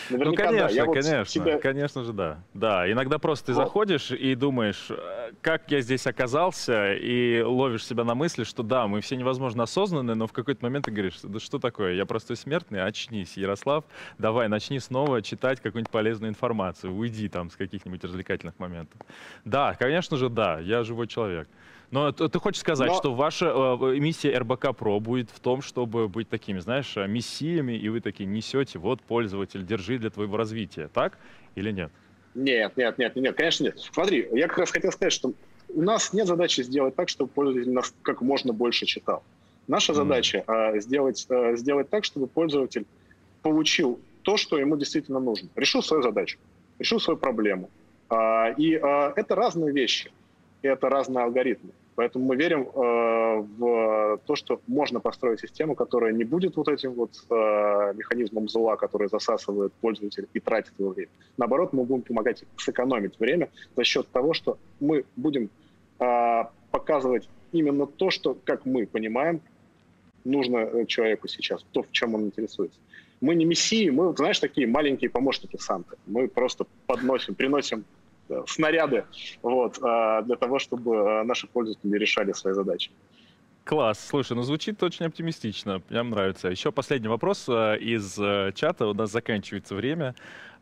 Наверняка, 0.09 0.29
ну, 0.29 0.35
конечно, 0.35 0.67
да. 0.67 0.73
Я 0.73 0.85
конечно, 0.85 1.17
вот 1.19 1.29
себя... 1.29 1.59
конечно 1.59 2.03
же, 2.03 2.13
да. 2.13 2.39
Да, 2.53 2.91
иногда 2.91 3.19
просто 3.19 3.47
ты 3.47 3.53
вот. 3.53 3.63
заходишь 3.63 4.11
и 4.11 4.35
думаешь, 4.35 4.87
э, 4.89 5.31
как 5.41 5.69
я 5.71 5.81
здесь 5.81 6.07
оказался, 6.07 6.93
и 6.93 7.41
ловишь 7.41 7.85
себя 7.85 8.03
на 8.03 8.15
мысли, 8.15 8.43
что 8.43 8.63
да, 8.63 8.87
мы 8.87 9.01
все 9.01 9.15
невозможно 9.15 9.63
осознанны, 9.63 10.15
но 10.15 10.27
в 10.27 10.33
какой-то 10.33 10.63
момент 10.63 10.85
ты 10.85 10.91
говоришь, 10.91 11.19
да 11.23 11.39
что 11.39 11.59
такое, 11.59 11.93
я 11.93 12.05
простой 12.05 12.35
смертный, 12.35 12.83
очнись, 12.83 13.37
Ярослав, 13.37 13.85
давай, 14.17 14.47
начни 14.47 14.79
снова 14.79 15.21
читать 15.21 15.59
какую-нибудь 15.59 15.91
полезную 15.91 16.29
информацию, 16.29 16.93
уйди 16.93 17.29
там 17.29 17.49
с 17.49 17.55
каких-нибудь 17.55 18.03
развлекательных 18.03 18.57
моментов. 18.59 18.99
Да, 19.45 19.75
конечно 19.75 20.17
же, 20.17 20.29
да, 20.29 20.59
я 20.59 20.83
живой 20.83 21.07
человек. 21.07 21.47
Но 21.89 22.11
ты 22.11 22.39
хочешь 22.39 22.59
сказать, 22.59 22.89
Но... 22.89 22.95
что 22.95 23.13
ваша 23.13 23.45
э, 23.45 23.97
миссия 23.97 24.37
РБК 24.37 24.75
Про 24.75 24.99
будет 24.99 25.29
в 25.29 25.39
том, 25.39 25.61
чтобы 25.61 26.09
быть 26.09 26.27
такими, 26.27 26.59
знаешь, 26.59 26.95
мессиями, 26.95 27.73
и 27.73 27.87
вы 27.87 28.01
такие 28.01 28.25
несете, 28.25 28.77
вот, 28.77 29.01
пользователь, 29.01 29.65
держи 29.65 29.97
для 29.97 30.09
твоего 30.09 30.35
развития, 30.35 30.89
так 30.93 31.17
или 31.55 31.71
нет? 31.71 31.91
Нет, 32.35 32.75
нет, 32.75 32.97
нет, 32.97 33.15
нет, 33.15 33.35
конечно 33.35 33.63
нет. 33.63 33.79
Смотри, 33.79 34.27
я 34.31 34.47
как 34.47 34.59
раз 34.59 34.71
хотел 34.71 34.91
сказать, 34.91 35.13
что 35.13 35.31
у 35.69 35.81
нас 35.81 36.13
нет 36.13 36.27
задачи 36.27 36.61
сделать 36.61 36.95
так, 36.95 37.09
чтобы 37.09 37.31
пользователь 37.31 37.71
нас 37.71 37.93
как 38.03 38.21
можно 38.21 38.53
больше 38.53 38.85
читал. 38.85 39.23
Наша 39.67 39.93
mm. 39.93 39.95
задача 39.95 40.43
э, 40.47 40.79
сделать, 40.79 41.25
э, 41.29 41.55
сделать 41.55 41.89
так, 41.89 42.03
чтобы 42.05 42.27
пользователь 42.27 42.85
получил 43.41 43.99
то, 44.21 44.37
что 44.37 44.57
ему 44.57 44.77
действительно 44.77 45.19
нужно. 45.19 45.49
Решил 45.55 45.81
свою 45.81 46.03
задачу, 46.03 46.37
решил 46.79 46.99
свою 46.99 47.17
проблему. 47.17 47.69
Э, 48.09 48.53
и 48.57 48.75
э, 48.75 49.13
это 49.15 49.35
разные 49.35 49.71
вещи, 49.73 50.11
это 50.61 50.89
разные 50.89 51.23
алгоритмы. 51.23 51.71
Поэтому 51.95 52.25
мы 52.25 52.35
верим 52.35 52.61
э, 52.61 53.45
в 53.57 54.19
то, 54.25 54.35
что 54.35 54.61
можно 54.67 54.99
построить 54.99 55.39
систему, 55.39 55.73
которая 55.73 56.13
не 56.13 56.23
будет 56.23 56.55
вот 56.55 56.67
этим 56.67 56.93
вот 56.93 57.11
э, 57.29 57.33
механизмом 57.95 58.47
зла, 58.47 58.75
который 58.75 59.09
засасывает 59.09 59.73
пользователя 59.81 60.27
и 60.31 60.39
тратит 60.39 60.73
его 60.77 60.91
время. 60.91 61.09
Наоборот, 61.37 61.73
мы 61.73 61.85
будем 61.85 62.03
помогать 62.03 62.43
сэкономить 62.57 63.19
время 63.19 63.49
за 63.75 63.83
счет 63.83 64.07
того, 64.09 64.33
что 64.33 64.59
мы 64.79 65.05
будем 65.15 65.49
э, 65.99 66.43
показывать 66.69 67.27
именно 67.51 67.87
то, 67.87 68.11
что, 68.11 68.37
как 68.45 68.65
мы 68.67 68.85
понимаем, 68.85 69.41
нужно 70.23 70.57
э, 70.57 70.85
человеку 70.85 71.27
сейчас, 71.27 71.65
то, 71.71 71.81
в 71.81 71.91
чем 71.91 72.13
он 72.13 72.25
интересуется. 72.25 72.79
Мы 73.21 73.33
не 73.33 73.45
мессии, 73.45 73.89
мы, 73.89 74.15
знаешь, 74.15 74.39
такие 74.39 74.67
маленькие 74.67 75.09
помощники 75.09 75.57
Санты. 75.57 75.95
Мы 76.05 76.27
просто 76.27 76.67
подносим, 76.85 77.33
приносим 77.33 77.85
снаряды 78.47 79.05
вот, 79.41 79.77
э, 79.77 80.21
для 80.25 80.35
того, 80.35 80.59
чтобы 80.59 80.95
э, 80.95 81.23
наши 81.23 81.47
пользователи 81.47 81.97
решали 81.97 82.31
свои 82.33 82.53
задачи. 82.53 82.91
Класс. 83.63 84.07
Слушай, 84.07 84.33
ну 84.33 84.43
звучит 84.43 84.81
очень 84.81 85.05
оптимистично. 85.05 85.81
Мне 85.89 86.01
нравится. 86.03 86.47
Еще 86.47 86.71
последний 86.71 87.09
вопрос 87.09 87.49
из 87.49 88.15
чата. 88.55 88.87
У 88.87 88.93
нас 88.93 89.11
заканчивается 89.11 89.75
время. 89.75 90.15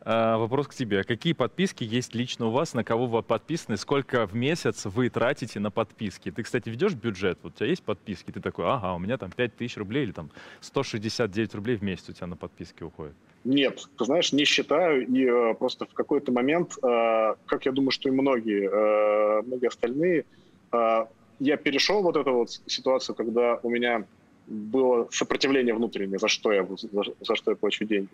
Вопрос 0.06 0.68
к 0.68 0.74
тебе. 0.74 1.02
Какие 1.02 1.32
подписки 1.32 1.82
есть 1.82 2.14
лично 2.14 2.46
у 2.46 2.50
вас? 2.50 2.74
На 2.74 2.84
кого 2.84 3.06
вы 3.06 3.22
подписаны? 3.24 3.76
Сколько 3.76 4.24
в 4.28 4.36
месяц 4.36 4.84
вы 4.84 5.10
тратите 5.10 5.58
на 5.58 5.72
подписки? 5.72 6.30
Ты, 6.30 6.44
кстати, 6.44 6.68
ведешь 6.68 6.94
бюджет? 6.94 7.40
Вот 7.42 7.54
у 7.54 7.56
тебя 7.56 7.66
есть 7.66 7.82
подписки? 7.82 8.30
Ты 8.30 8.40
такой, 8.40 8.66
ага, 8.66 8.94
у 8.94 9.00
меня 9.00 9.18
там 9.18 9.32
5000 9.32 9.76
рублей 9.78 10.04
или 10.04 10.12
там 10.12 10.30
169 10.60 11.54
рублей 11.56 11.76
в 11.76 11.82
месяц 11.82 12.08
у 12.08 12.12
тебя 12.12 12.28
на 12.28 12.36
подписки 12.36 12.84
уходит. 12.84 13.14
Нет, 13.42 13.82
ты 13.98 14.04
знаешь, 14.04 14.32
не 14.32 14.44
считаю, 14.44 15.06
и 15.08 15.24
э, 15.24 15.54
просто 15.54 15.86
в 15.86 15.92
какой-то 15.92 16.30
момент, 16.30 16.78
э, 16.82 17.34
как 17.46 17.66
я 17.66 17.72
думаю, 17.72 17.90
что 17.90 18.08
и 18.08 18.12
многие, 18.12 18.68
э, 18.70 19.42
многие 19.42 19.66
остальные, 19.66 20.24
э, 20.72 21.06
я 21.40 21.56
перешел 21.56 22.02
вот 22.02 22.16
эту 22.16 22.32
вот 22.32 22.50
ситуацию, 22.66 23.16
когда 23.16 23.58
у 23.62 23.70
меня 23.70 24.04
было 24.46 25.08
сопротивление 25.10 25.74
внутреннее, 25.74 26.18
за 26.18 26.28
что 26.28 26.52
я, 26.52 26.64
за, 26.64 27.02
за 27.20 27.34
что 27.34 27.50
я 27.50 27.56
плачу 27.56 27.84
деньги. 27.84 28.10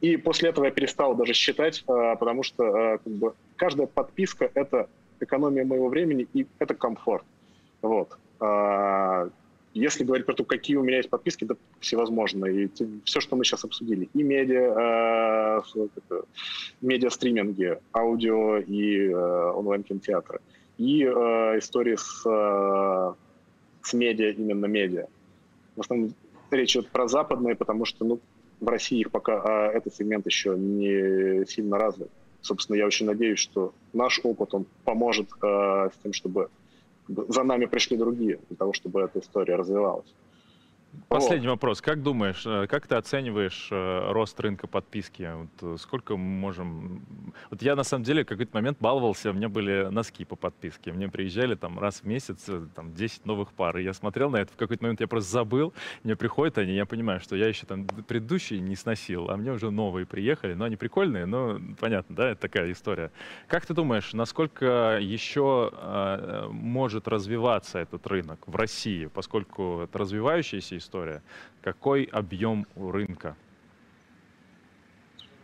И 0.00 0.16
после 0.16 0.50
этого 0.50 0.66
я 0.66 0.70
перестал 0.70 1.14
даже 1.14 1.32
считать, 1.32 1.82
э, 1.88 2.16
потому 2.18 2.42
что 2.42 2.64
э, 2.64 2.98
как 2.98 3.12
бы, 3.12 3.34
каждая 3.56 3.86
подписка— 3.86 4.50
это 4.54 4.88
экономия 5.20 5.64
моего 5.64 5.88
времени, 5.88 6.28
и 6.34 6.46
это 6.58 6.74
комфорт. 6.74 7.24
Вот. 7.80 8.18
Э, 8.40 9.30
если 9.76 10.04
говорить 10.04 10.24
про 10.24 10.34
то, 10.34 10.44
какие 10.44 10.76
у 10.76 10.82
меня 10.82 10.96
есть 10.96 11.10
подписки, 11.10 11.44
да 11.44 11.54
всевозможные. 11.80 12.64
И 12.64 12.70
все, 13.04 13.20
что 13.20 13.36
мы 13.36 13.44
сейчас 13.44 13.64
обсудили, 13.64 14.08
и 14.14 14.22
медиа, 14.22 15.60
э, 16.10 16.22
медиа-стриминги, 16.80 17.78
аудио 17.92 18.58
и 18.58 19.10
э, 19.10 19.14
онлайн-кинотеатры, 19.14 20.40
и 20.78 21.04
э, 21.04 21.58
истории 21.58 21.96
с, 21.96 22.22
э, 22.24 23.14
с 23.82 23.92
медиа, 23.92 24.30
именно 24.30 24.64
медиа. 24.64 25.06
В 25.76 25.80
основном 25.80 26.14
речь 26.50 26.74
идет 26.74 26.88
про 26.88 27.06
западные, 27.06 27.54
потому 27.54 27.84
что 27.84 28.04
ну, 28.04 28.20
в 28.60 28.68
России 28.68 29.00
их 29.00 29.10
пока 29.10 29.70
э, 29.72 29.76
этот 29.76 29.94
сегмент 29.94 30.26
еще 30.26 30.56
не 30.56 31.44
сильно 31.46 31.78
развит. 31.78 32.10
Собственно, 32.40 32.76
я 32.76 32.86
очень 32.86 33.06
надеюсь, 33.06 33.38
что 33.38 33.74
наш 33.92 34.20
опыт 34.22 34.54
он 34.54 34.66
поможет 34.84 35.28
э, 35.42 35.90
с 35.92 36.02
тем, 36.02 36.12
чтобы 36.12 36.48
за 37.08 37.42
нами 37.42 37.66
пришли 37.66 37.96
другие 37.96 38.38
для 38.48 38.56
того, 38.56 38.72
чтобы 38.72 39.00
эта 39.02 39.18
история 39.20 39.56
развивалась. 39.56 40.12
Последний 41.08 41.46
вот. 41.46 41.54
вопрос. 41.54 41.80
Как 41.80 42.02
думаешь, 42.02 42.42
э, 42.46 42.66
как 42.68 42.86
ты 42.86 42.96
оцениваешь 42.96 43.68
э, 43.70 44.12
рост 44.12 44.38
рынка 44.40 44.66
подписки? 44.66 45.30
Вот 45.34 45.74
э, 45.74 45.76
сколько 45.78 46.16
мы 46.16 46.24
можем... 46.24 47.04
Вот 47.50 47.62
я 47.62 47.76
на 47.76 47.84
самом 47.84 48.04
деле 48.04 48.24
в 48.24 48.26
какой-то 48.26 48.54
момент 48.54 48.78
баловался, 48.80 49.30
у 49.30 49.32
меня 49.32 49.48
были 49.48 49.88
носки 49.90 50.24
по 50.24 50.36
подписке. 50.36 50.92
Мне 50.92 51.08
приезжали 51.08 51.54
там 51.54 51.78
раз 51.78 52.00
в 52.00 52.04
месяц 52.04 52.48
там 52.74 52.94
10 52.94 53.26
новых 53.26 53.52
пар. 53.52 53.78
И 53.78 53.84
я 53.84 53.92
смотрел 53.92 54.30
на 54.30 54.38
это, 54.38 54.52
в 54.52 54.56
какой-то 54.56 54.82
момент 54.82 55.00
я 55.00 55.06
просто 55.06 55.30
забыл. 55.30 55.72
Мне 56.02 56.16
приходят 56.16 56.58
они, 56.58 56.74
я 56.74 56.86
понимаю, 56.86 57.20
что 57.20 57.36
я 57.36 57.46
еще 57.46 57.66
там 57.66 57.86
предыдущие 57.86 58.60
не 58.60 58.76
сносил, 58.76 59.30
а 59.30 59.36
мне 59.36 59.52
уже 59.52 59.70
новые 59.70 60.06
приехали. 60.06 60.54
Но 60.54 60.64
они 60.64 60.76
прикольные, 60.76 61.26
но 61.26 61.60
понятно, 61.78 62.16
да, 62.16 62.30
это 62.30 62.40
такая 62.40 62.72
история. 62.72 63.10
Как 63.48 63.66
ты 63.66 63.74
думаешь, 63.74 64.12
насколько 64.12 64.98
еще 65.00 65.70
э, 65.72 66.48
может 66.50 67.08
развиваться 67.08 67.78
этот 67.78 68.06
рынок 68.06 68.40
в 68.46 68.56
России, 68.56 69.06
поскольку 69.06 69.82
это 69.82 69.98
развивающаяся 69.98 70.76
история. 70.76 70.85
Какой 71.62 72.04
объем 72.04 72.66
у 72.76 72.90
рынка? 72.90 73.36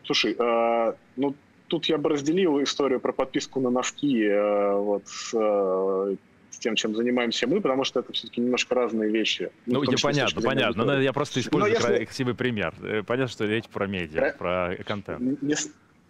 Слушай, 0.04 0.36
э, 0.38 0.94
ну 1.16 1.34
тут 1.68 1.86
я 1.86 1.96
бы 1.96 2.10
разделил 2.10 2.62
историю 2.62 3.00
про 3.00 3.12
подписку 3.12 3.60
на 3.60 3.70
носки 3.70 4.24
э, 4.24 4.76
вот, 4.76 5.06
с, 5.06 5.32
э, 5.34 6.16
с 6.50 6.58
тем, 6.58 6.74
чем 6.74 6.94
занимаемся 6.94 7.46
мы, 7.46 7.60
потому 7.60 7.84
что 7.84 8.00
это 8.00 8.12
все-таки 8.12 8.40
немножко 8.40 8.74
разные 8.74 9.10
вещи. 9.10 9.50
Ну, 9.66 9.82
ну 9.82 9.92
понятно, 10.02 10.42
понятно. 10.42 10.84
Но 10.84 11.00
я 11.00 11.12
просто 11.12 11.40
использую 11.40 11.72
если... 11.72 12.04
красивый 12.04 12.34
пример. 12.34 12.74
Э, 12.82 13.02
понятно, 13.02 13.32
что 13.32 13.46
речь 13.46 13.68
про 13.68 13.86
медиа, 13.86 14.34
про, 14.38 14.74
про 14.76 14.84
контент. 14.84 15.42
Не, 15.42 15.54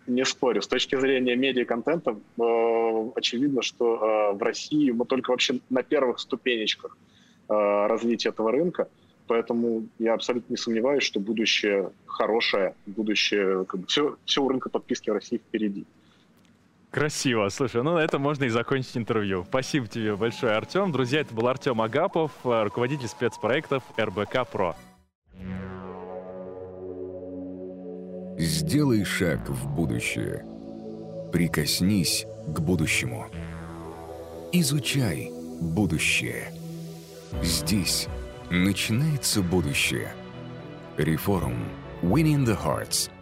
не 0.07 0.25
спорю. 0.25 0.63
С 0.63 0.69
точки 0.69 0.99
зрения 0.99 1.37
медиа-контента, 1.37 2.11
э, 2.11 3.11
очевидно, 3.15 3.63
что 3.63 4.33
э, 4.33 4.37
в 4.37 4.43
России 4.43 4.91
мы 4.91 5.07
только 5.07 5.31
вообще 5.31 5.61
на 5.71 5.83
первых 5.83 6.19
ступенечках 6.19 6.97
э, 7.49 7.87
развития 7.87 8.31
этого 8.31 8.51
рынка. 8.51 8.89
Поэтому 9.27 9.87
я 9.99 10.15
абсолютно 10.15 10.53
не 10.53 10.57
сомневаюсь, 10.57 11.03
что 11.03 11.21
будущее 11.21 11.93
хорошее, 12.07 12.75
будущее, 12.87 13.65
как 13.65 13.81
бы, 13.81 13.87
все, 13.87 14.17
все 14.25 14.43
у 14.43 14.49
рынка 14.49 14.69
подписки 14.69 15.11
в 15.11 15.15
России 15.15 15.39
впереди. 15.39 15.87
Красиво. 16.91 17.49
Слушай, 17.49 17.83
ну 17.83 17.95
на 17.95 18.01
этом 18.01 18.21
можно 18.21 18.45
и 18.45 18.49
закончить 18.51 18.97
интервью. 18.99 19.45
Спасибо 19.49 19.87
тебе 19.87 20.15
большое, 20.15 20.53
Артем. 20.53 20.93
Друзья, 20.93 21.21
это 21.21 21.35
был 21.35 21.49
Артем 21.49 21.81
Агапов, 21.81 22.33
руководитель 22.45 23.09
спецпроектов 23.09 23.83
РБК 23.99 24.47
ПРО. 24.51 24.77
Сделай 28.39 29.05
шаг 29.05 29.49
в 29.49 29.75
будущее. 29.75 30.45
Прикоснись 31.33 32.27
к 32.49 32.61
будущему. 32.61 33.27
Изучай 34.53 35.31
будущее. 35.61 36.53
Здесь 37.43 38.09
начинается 38.53 39.41
будущее. 39.43 40.13
Реформ. 40.99 41.57
Winning 42.03 42.45
the 42.45 42.57
Hearts– 42.63 43.11